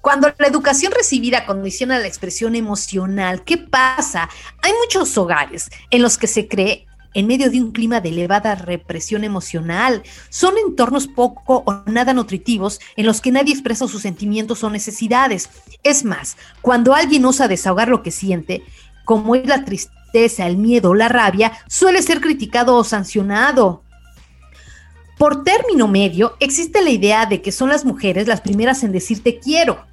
Cuando 0.00 0.32
la 0.38 0.46
educación 0.46 0.92
recibida 0.92 1.44
condiciona 1.44 1.98
la 1.98 2.06
expresión 2.06 2.54
emocional, 2.54 3.42
¿qué 3.42 3.58
pasa? 3.58 4.28
Hay 4.62 4.72
muchos 4.80 5.18
hogares 5.18 5.68
en 5.90 6.02
los 6.02 6.16
que 6.18 6.28
se 6.28 6.46
cree 6.46 6.86
en 7.14 7.26
medio 7.26 7.50
de 7.50 7.60
un 7.60 7.72
clima 7.72 8.00
de 8.00 8.10
elevada 8.10 8.54
represión 8.54 9.24
emocional. 9.24 10.04
Son 10.28 10.54
entornos 10.58 11.08
poco 11.08 11.64
o 11.66 11.82
nada 11.90 12.12
nutritivos 12.12 12.78
en 12.94 13.06
los 13.06 13.20
que 13.20 13.32
nadie 13.32 13.54
expresa 13.54 13.88
sus 13.88 14.02
sentimientos 14.02 14.62
o 14.62 14.70
necesidades. 14.70 15.50
Es 15.82 16.04
más, 16.04 16.36
cuando 16.60 16.94
alguien 16.94 17.24
osa 17.24 17.48
desahogar 17.48 17.88
lo 17.88 18.04
que 18.04 18.12
siente, 18.12 18.62
como 19.04 19.34
es 19.34 19.48
la 19.48 19.64
tristeza, 19.64 19.95
el 20.24 20.56
miedo 20.56 20.94
la 20.94 21.08
rabia, 21.08 21.52
suele 21.68 22.02
ser 22.02 22.20
criticado 22.20 22.76
o 22.76 22.84
sancionado. 22.84 23.82
Por 25.18 25.44
término 25.44 25.88
medio, 25.88 26.36
existe 26.40 26.82
la 26.82 26.90
idea 26.90 27.26
de 27.26 27.40
que 27.40 27.52
son 27.52 27.68
las 27.68 27.84
mujeres 27.84 28.26
las 28.26 28.40
primeras 28.40 28.82
en 28.82 28.92
decir 28.92 29.22
te 29.22 29.38
quiero 29.38 29.84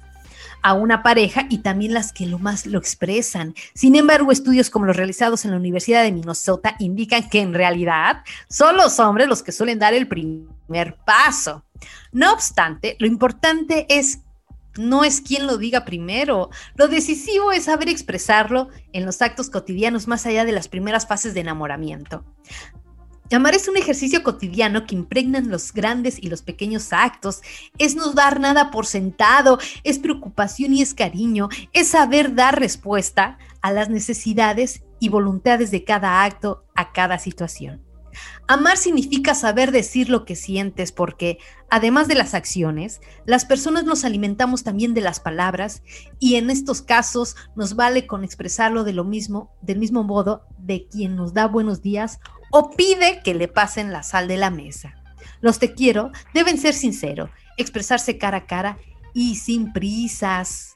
a 0.64 0.72
una 0.72 1.02
pareja 1.02 1.46
y 1.50 1.58
también 1.58 1.92
las 1.92 2.12
que 2.12 2.26
lo 2.26 2.38
más 2.38 2.64
lo 2.64 2.78
expresan. 2.78 3.54
Sin 3.74 3.96
embargo, 3.96 4.32
estudios 4.32 4.70
como 4.70 4.86
los 4.86 4.96
realizados 4.96 5.44
en 5.44 5.50
la 5.50 5.58
Universidad 5.58 6.02
de 6.02 6.10
Minnesota 6.10 6.74
indican 6.78 7.28
que 7.28 7.40
en 7.40 7.52
realidad 7.52 8.22
son 8.48 8.76
los 8.78 8.98
hombres 8.98 9.28
los 9.28 9.42
que 9.42 9.52
suelen 9.52 9.78
dar 9.78 9.92
el 9.92 10.08
primer 10.08 10.96
paso. 11.04 11.64
No 12.12 12.32
obstante, 12.32 12.96
lo 12.98 13.06
importante 13.06 13.86
es 13.90 14.20
no 14.76 15.04
es 15.04 15.20
quien 15.20 15.46
lo 15.46 15.58
diga 15.58 15.84
primero. 15.84 16.50
Lo 16.74 16.88
decisivo 16.88 17.52
es 17.52 17.64
saber 17.64 17.88
expresarlo 17.88 18.68
en 18.92 19.06
los 19.06 19.22
actos 19.22 19.50
cotidianos 19.50 20.08
más 20.08 20.26
allá 20.26 20.44
de 20.44 20.52
las 20.52 20.68
primeras 20.68 21.06
fases 21.06 21.34
de 21.34 21.40
enamoramiento. 21.40 22.24
Amar 23.32 23.54
es 23.54 23.68
un 23.68 23.76
ejercicio 23.76 24.22
cotidiano 24.22 24.86
que 24.86 24.94
impregnan 24.94 25.50
los 25.50 25.72
grandes 25.72 26.22
y 26.22 26.28
los 26.28 26.42
pequeños 26.42 26.92
actos, 26.92 27.42
es 27.78 27.96
no 27.96 28.12
dar 28.12 28.38
nada 28.38 28.70
por 28.70 28.86
sentado, 28.86 29.58
es 29.82 29.98
preocupación 29.98 30.74
y 30.74 30.82
es 30.82 30.94
cariño, 30.94 31.48
es 31.72 31.88
saber 31.88 32.34
dar 32.34 32.58
respuesta 32.60 33.38
a 33.60 33.72
las 33.72 33.88
necesidades 33.88 34.84
y 35.00 35.08
voluntades 35.08 35.70
de 35.70 35.84
cada 35.84 36.22
acto, 36.22 36.64
a 36.76 36.92
cada 36.92 37.18
situación. 37.18 37.83
Amar 38.48 38.76
significa 38.76 39.34
saber 39.34 39.72
decir 39.72 40.08
lo 40.08 40.24
que 40.24 40.36
sientes 40.36 40.92
porque, 40.92 41.38
además 41.70 42.08
de 42.08 42.14
las 42.14 42.34
acciones, 42.34 43.00
las 43.26 43.44
personas 43.44 43.84
nos 43.84 44.04
alimentamos 44.04 44.64
también 44.64 44.94
de 44.94 45.00
las 45.00 45.20
palabras 45.20 45.82
y 46.18 46.36
en 46.36 46.50
estos 46.50 46.82
casos 46.82 47.36
nos 47.56 47.76
vale 47.76 48.06
con 48.06 48.24
expresarlo 48.24 48.84
de 48.84 48.92
lo 48.92 49.04
mismo, 49.04 49.50
del 49.62 49.78
mismo 49.78 50.04
modo 50.04 50.46
de 50.58 50.86
quien 50.88 51.16
nos 51.16 51.34
da 51.34 51.46
buenos 51.46 51.82
días 51.82 52.20
o 52.50 52.70
pide 52.70 53.20
que 53.24 53.34
le 53.34 53.48
pasen 53.48 53.92
la 53.92 54.02
sal 54.02 54.28
de 54.28 54.36
la 54.36 54.50
mesa. 54.50 54.94
Los 55.40 55.58
te 55.58 55.74
quiero 55.74 56.10
deben 56.32 56.58
ser 56.58 56.74
sinceros, 56.74 57.30
expresarse 57.56 58.18
cara 58.18 58.38
a 58.38 58.46
cara 58.46 58.78
y 59.12 59.36
sin 59.36 59.72
prisas. 59.72 60.74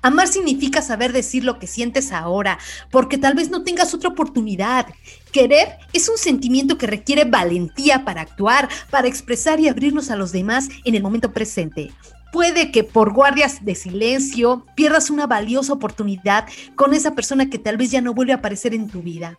Amar 0.00 0.28
significa 0.28 0.80
saber 0.80 1.12
decir 1.12 1.44
lo 1.44 1.58
que 1.58 1.66
sientes 1.66 2.12
ahora, 2.12 2.58
porque 2.90 3.18
tal 3.18 3.34
vez 3.34 3.50
no 3.50 3.64
tengas 3.64 3.94
otra 3.94 4.10
oportunidad. 4.10 4.86
Querer 5.32 5.76
es 5.92 6.08
un 6.08 6.18
sentimiento 6.18 6.78
que 6.78 6.86
requiere 6.86 7.24
valentía 7.24 8.04
para 8.04 8.20
actuar, 8.20 8.68
para 8.90 9.08
expresar 9.08 9.58
y 9.60 9.68
abrirnos 9.68 10.10
a 10.10 10.16
los 10.16 10.32
demás 10.32 10.68
en 10.84 10.94
el 10.94 11.02
momento 11.02 11.32
presente. 11.32 11.90
Puede 12.32 12.70
que 12.70 12.84
por 12.84 13.12
guardias 13.12 13.64
de 13.64 13.74
silencio 13.74 14.66
pierdas 14.76 15.10
una 15.10 15.26
valiosa 15.26 15.72
oportunidad 15.72 16.46
con 16.76 16.92
esa 16.94 17.14
persona 17.14 17.48
que 17.48 17.58
tal 17.58 17.76
vez 17.76 17.90
ya 17.90 18.00
no 18.00 18.14
vuelve 18.14 18.32
a 18.32 18.36
aparecer 18.36 18.74
en 18.74 18.88
tu 18.88 19.02
vida. 19.02 19.36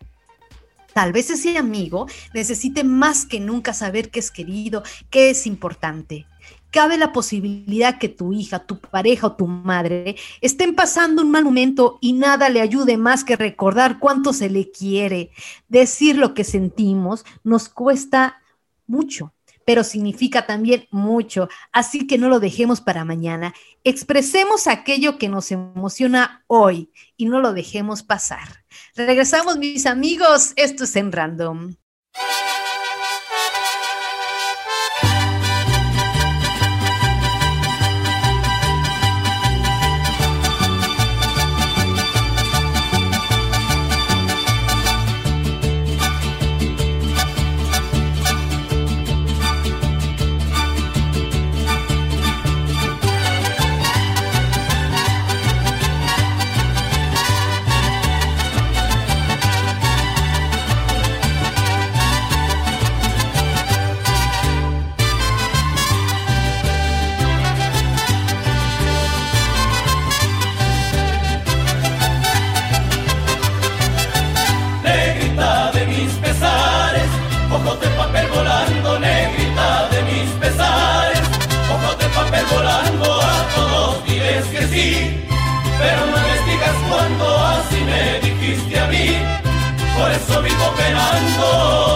Tal 0.92 1.12
vez 1.12 1.30
ese 1.30 1.56
amigo 1.56 2.06
necesite 2.34 2.82
más 2.82 3.24
que 3.24 3.38
nunca 3.38 3.72
saber 3.72 4.10
que 4.10 4.18
es 4.18 4.30
querido, 4.30 4.82
que 5.08 5.30
es 5.30 5.46
importante. 5.46 6.26
Cabe 6.70 6.96
la 6.96 7.12
posibilidad 7.12 7.98
que 7.98 8.08
tu 8.08 8.32
hija, 8.32 8.60
tu 8.60 8.78
pareja 8.78 9.28
o 9.28 9.36
tu 9.36 9.46
madre 9.46 10.16
estén 10.40 10.74
pasando 10.74 11.22
un 11.22 11.30
mal 11.30 11.44
momento 11.44 11.98
y 12.00 12.12
nada 12.12 12.48
le 12.48 12.60
ayude 12.60 12.96
más 12.96 13.24
que 13.24 13.36
recordar 13.36 13.98
cuánto 13.98 14.32
se 14.32 14.48
le 14.48 14.70
quiere. 14.70 15.30
Decir 15.68 16.16
lo 16.16 16.34
que 16.34 16.44
sentimos 16.44 17.24
nos 17.42 17.68
cuesta 17.68 18.40
mucho, 18.86 19.32
pero 19.64 19.84
significa 19.84 20.46
también 20.46 20.86
mucho, 20.90 21.48
así 21.72 22.06
que 22.06 22.18
no 22.18 22.28
lo 22.28 22.40
dejemos 22.40 22.80
para 22.80 23.04
mañana. 23.04 23.54
Expresemos 23.84 24.66
aquello 24.66 25.18
que 25.18 25.28
nos 25.28 25.50
emociona 25.52 26.44
hoy 26.46 26.90
y 27.16 27.26
no 27.26 27.40
lo 27.40 27.52
dejemos 27.52 28.02
pasar. 28.02 28.64
Regresamos, 28.94 29.58
mis 29.58 29.86
amigos. 29.86 30.52
Esto 30.56 30.84
es 30.84 30.96
en 30.96 31.12
Random. 31.12 31.74
eso 90.12 90.42
vivo 90.42 90.74
penando. 90.76 91.89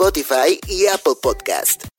Spotify 0.00 0.58
y 0.66 0.86
Apple 0.86 1.12
Podcast. 1.20 1.89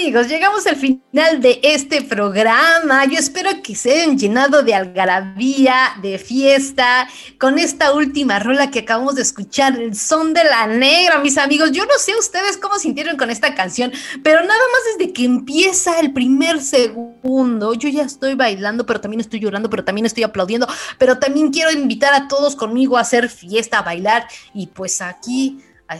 Amigos, 0.00 0.28
llegamos 0.28 0.66
al 0.66 0.76
final 0.76 1.42
de 1.42 1.60
este 1.62 2.00
programa. 2.00 3.04
Yo 3.04 3.18
espero 3.18 3.50
que 3.62 3.74
se 3.74 3.92
hayan 3.92 4.18
llenado 4.18 4.62
de 4.62 4.74
algarabía, 4.74 5.94
de 6.00 6.16
fiesta, 6.18 7.06
con 7.38 7.58
esta 7.58 7.92
última 7.92 8.38
rola 8.38 8.70
que 8.70 8.78
acabamos 8.78 9.16
de 9.16 9.22
escuchar, 9.22 9.78
el 9.78 9.94
son 9.94 10.32
de 10.32 10.42
la 10.42 10.66
negra, 10.66 11.18
mis 11.18 11.36
amigos. 11.36 11.72
Yo 11.72 11.84
no 11.84 11.92
sé 11.98 12.14
ustedes 12.18 12.56
cómo 12.56 12.78
sintieron 12.78 13.18
con 13.18 13.28
esta 13.28 13.54
canción, 13.54 13.92
pero 14.22 14.40
nada 14.40 14.48
más 14.72 14.96
desde 14.96 15.12
que 15.12 15.26
empieza 15.26 16.00
el 16.00 16.14
primer 16.14 16.62
segundo, 16.62 17.74
yo 17.74 17.90
ya 17.90 18.04
estoy 18.04 18.32
bailando, 18.34 18.86
pero 18.86 19.02
también 19.02 19.20
estoy 19.20 19.40
llorando, 19.40 19.68
pero 19.68 19.84
también 19.84 20.06
estoy 20.06 20.22
aplaudiendo, 20.22 20.66
pero 20.98 21.18
también 21.18 21.50
quiero 21.50 21.72
invitar 21.72 22.14
a 22.14 22.26
todos 22.26 22.56
conmigo 22.56 22.96
a 22.96 23.02
hacer 23.02 23.28
fiesta, 23.28 23.80
a 23.80 23.82
bailar 23.82 24.26
y 24.54 24.68
pues 24.68 25.02
aquí 25.02 25.58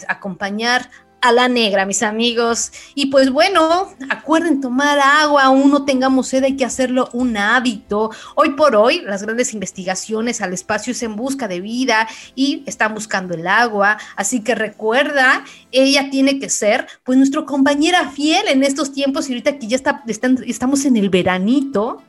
acompañar 0.09 0.89
a 1.21 1.33
la 1.33 1.49
negra, 1.49 1.87
mis 1.87 2.03
amigos. 2.03 2.73
Y 2.95 3.07
pues 3.07 3.31
bueno, 3.31 3.93
acuerden 4.09 4.61
tomar 4.61 4.99
agua, 4.99 5.45
aún 5.45 5.71
no 5.71 5.85
tengamos 5.85 6.29
sed, 6.29 6.45
hay 6.45 6.57
que 6.57 6.64
hacerlo 6.64 7.09
un 7.12 7.37
hábito. 7.37 8.11
Hoy 8.35 8.51
por 8.51 8.77
hoy, 8.77 9.01
las 9.03 9.23
grandes 9.23 9.55
investigaciones 9.55 10.41
al 10.41 10.53
espacio 10.53 10.93
es 10.93 11.03
en 11.03 11.16
busca 11.16 11.49
de 11.49 11.61
vida 11.61 12.09
y 12.35 12.62
están 12.66 12.95
buscando 12.95 13.35
el 13.35 13.47
agua. 13.47 13.99
Así 14.16 14.41
que 14.41 14.55
recuerda, 14.55 15.45
ella 15.73 16.11
tiene 16.11 16.39
que 16.39 16.49
ser 16.49 16.87
pues 17.05 17.18
nuestra 17.18 17.45
compañera 17.45 18.11
fiel 18.11 18.49
en 18.49 18.62
estos 18.64 18.93
tiempos 18.93 19.29
y 19.29 19.33
ahorita 19.33 19.59
que 19.59 19.66
ya 19.66 19.77
está, 19.77 20.03
estamos 20.07 20.85
en 20.85 20.97
el 20.97 21.11
veranito 21.11 22.03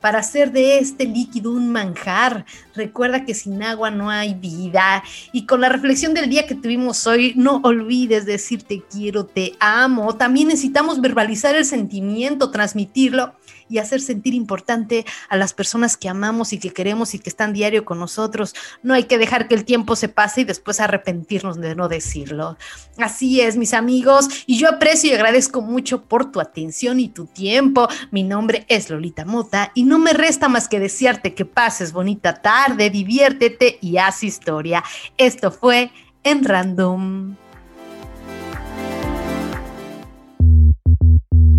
para 0.00 0.20
hacer 0.20 0.52
de 0.52 0.78
este 0.78 1.04
líquido 1.04 1.52
un 1.52 1.70
manjar. 1.70 2.44
Recuerda 2.74 3.24
que 3.24 3.34
sin 3.34 3.62
agua 3.62 3.90
no 3.90 4.10
hay 4.10 4.34
vida. 4.34 5.02
Y 5.32 5.46
con 5.46 5.60
la 5.60 5.68
reflexión 5.68 6.14
del 6.14 6.30
día 6.30 6.46
que 6.46 6.54
tuvimos 6.54 7.06
hoy, 7.06 7.34
no 7.36 7.60
olvides 7.62 8.26
decir 8.26 8.62
te 8.62 8.82
quiero, 8.82 9.26
te 9.26 9.54
amo. 9.60 10.16
También 10.16 10.48
necesitamos 10.48 11.00
verbalizar 11.00 11.54
el 11.54 11.64
sentimiento, 11.64 12.50
transmitirlo 12.50 13.34
y 13.70 13.78
hacer 13.78 14.00
sentir 14.00 14.34
importante 14.34 15.06
a 15.28 15.36
las 15.36 15.54
personas 15.54 15.96
que 15.96 16.08
amamos 16.08 16.52
y 16.52 16.58
que 16.58 16.72
queremos 16.72 17.14
y 17.14 17.18
que 17.18 17.30
están 17.30 17.52
diario 17.52 17.84
con 17.84 17.98
nosotros. 17.98 18.54
No 18.82 18.92
hay 18.94 19.04
que 19.04 19.16
dejar 19.16 19.48
que 19.48 19.54
el 19.54 19.64
tiempo 19.64 19.96
se 19.96 20.08
pase 20.08 20.42
y 20.42 20.44
después 20.44 20.80
arrepentirnos 20.80 21.58
de 21.60 21.74
no 21.74 21.88
decirlo. 21.88 22.58
Así 22.98 23.40
es, 23.40 23.56
mis 23.56 23.72
amigos, 23.72 24.28
y 24.46 24.58
yo 24.58 24.68
aprecio 24.68 25.10
y 25.10 25.14
agradezco 25.14 25.62
mucho 25.62 26.02
por 26.04 26.30
tu 26.32 26.40
atención 26.40 27.00
y 27.00 27.08
tu 27.08 27.26
tiempo. 27.26 27.88
Mi 28.10 28.24
nombre 28.24 28.66
es 28.68 28.90
Lolita 28.90 29.24
Mota 29.24 29.72
y 29.74 29.84
no 29.84 29.98
me 29.98 30.12
resta 30.12 30.48
más 30.48 30.68
que 30.68 30.80
desearte 30.80 31.34
que 31.34 31.44
pases 31.44 31.92
bonita 31.92 32.34
tarde, 32.34 32.90
diviértete 32.90 33.78
y 33.80 33.98
haz 33.98 34.24
historia. 34.24 34.82
Esto 35.16 35.50
fue 35.52 35.92
en 36.24 36.44
Random. 36.44 37.36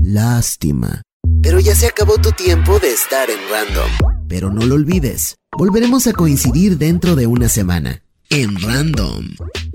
Lástima 0.04 1.02
pero 1.42 1.60
ya 1.60 1.76
se 1.76 1.88
acabó 1.88 2.18
tu 2.18 2.32
tiempo 2.32 2.80
de 2.80 2.92
estar 2.92 3.30
en 3.30 3.40
Random. 3.50 3.90
Pero 4.28 4.50
no 4.52 4.66
lo 4.66 4.76
olvides, 4.76 5.36
volveremos 5.58 6.08
a 6.08 6.14
coincidir 6.14 6.78
dentro 6.78 7.16
de 7.16 7.28
una 7.28 7.50
semana. 7.50 8.04
En 8.30 8.60
Random. 8.62 9.26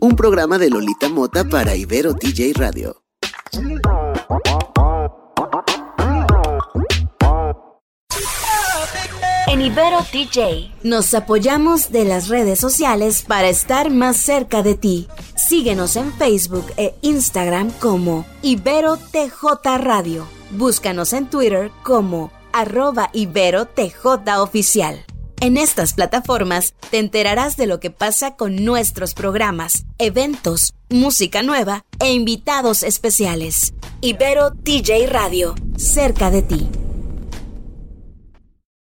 Un 0.01 0.17
programa 0.17 0.59
de 0.59 0.71
Lolita 0.71 1.09
Mota 1.09 1.45
para 1.45 1.77
Ibero 1.77 2.15
TJ 2.15 2.55
Radio. 2.55 3.03
Ibero 9.67 9.99
TJ 9.99 10.71
nos 10.85 11.13
apoyamos 11.13 11.91
de 11.91 12.05
las 12.05 12.29
redes 12.29 12.61
sociales 12.61 13.23
para 13.23 13.49
estar 13.49 13.91
más 13.91 14.17
cerca 14.17 14.63
de 14.63 14.77
ti. 14.77 15.09
Síguenos 15.35 15.97
en 15.97 16.13
Facebook 16.13 16.67
e 16.77 16.95
Instagram 17.03 17.73
como 17.81 18.25
Ibero 18.43 18.97
TJ 18.97 19.79
Radio. 19.79 20.29
Búscanos 20.53 21.13
en 21.13 21.27
Twitter 21.27 21.73
como 21.83 22.31
arroba 22.53 23.11
Ibero 23.13 23.67
Oficial. 24.39 25.05
En 25.41 25.57
estas 25.57 25.95
plataformas 25.95 26.75
te 26.93 26.99
enterarás 27.01 27.57
de 27.57 27.67
lo 27.67 27.81
que 27.81 27.91
pasa 27.91 28.37
con 28.37 28.65
nuestros 28.65 29.15
programas, 29.15 29.85
eventos, 29.99 30.75
música 30.91 31.43
nueva 31.43 31.85
e 31.99 32.13
invitados 32.13 32.85
especiales. 32.85 33.75
Ibero 34.01 34.53
TJ 34.53 35.09
Radio, 35.09 35.57
cerca 35.77 36.31
de 36.31 36.43
ti. 36.43 36.69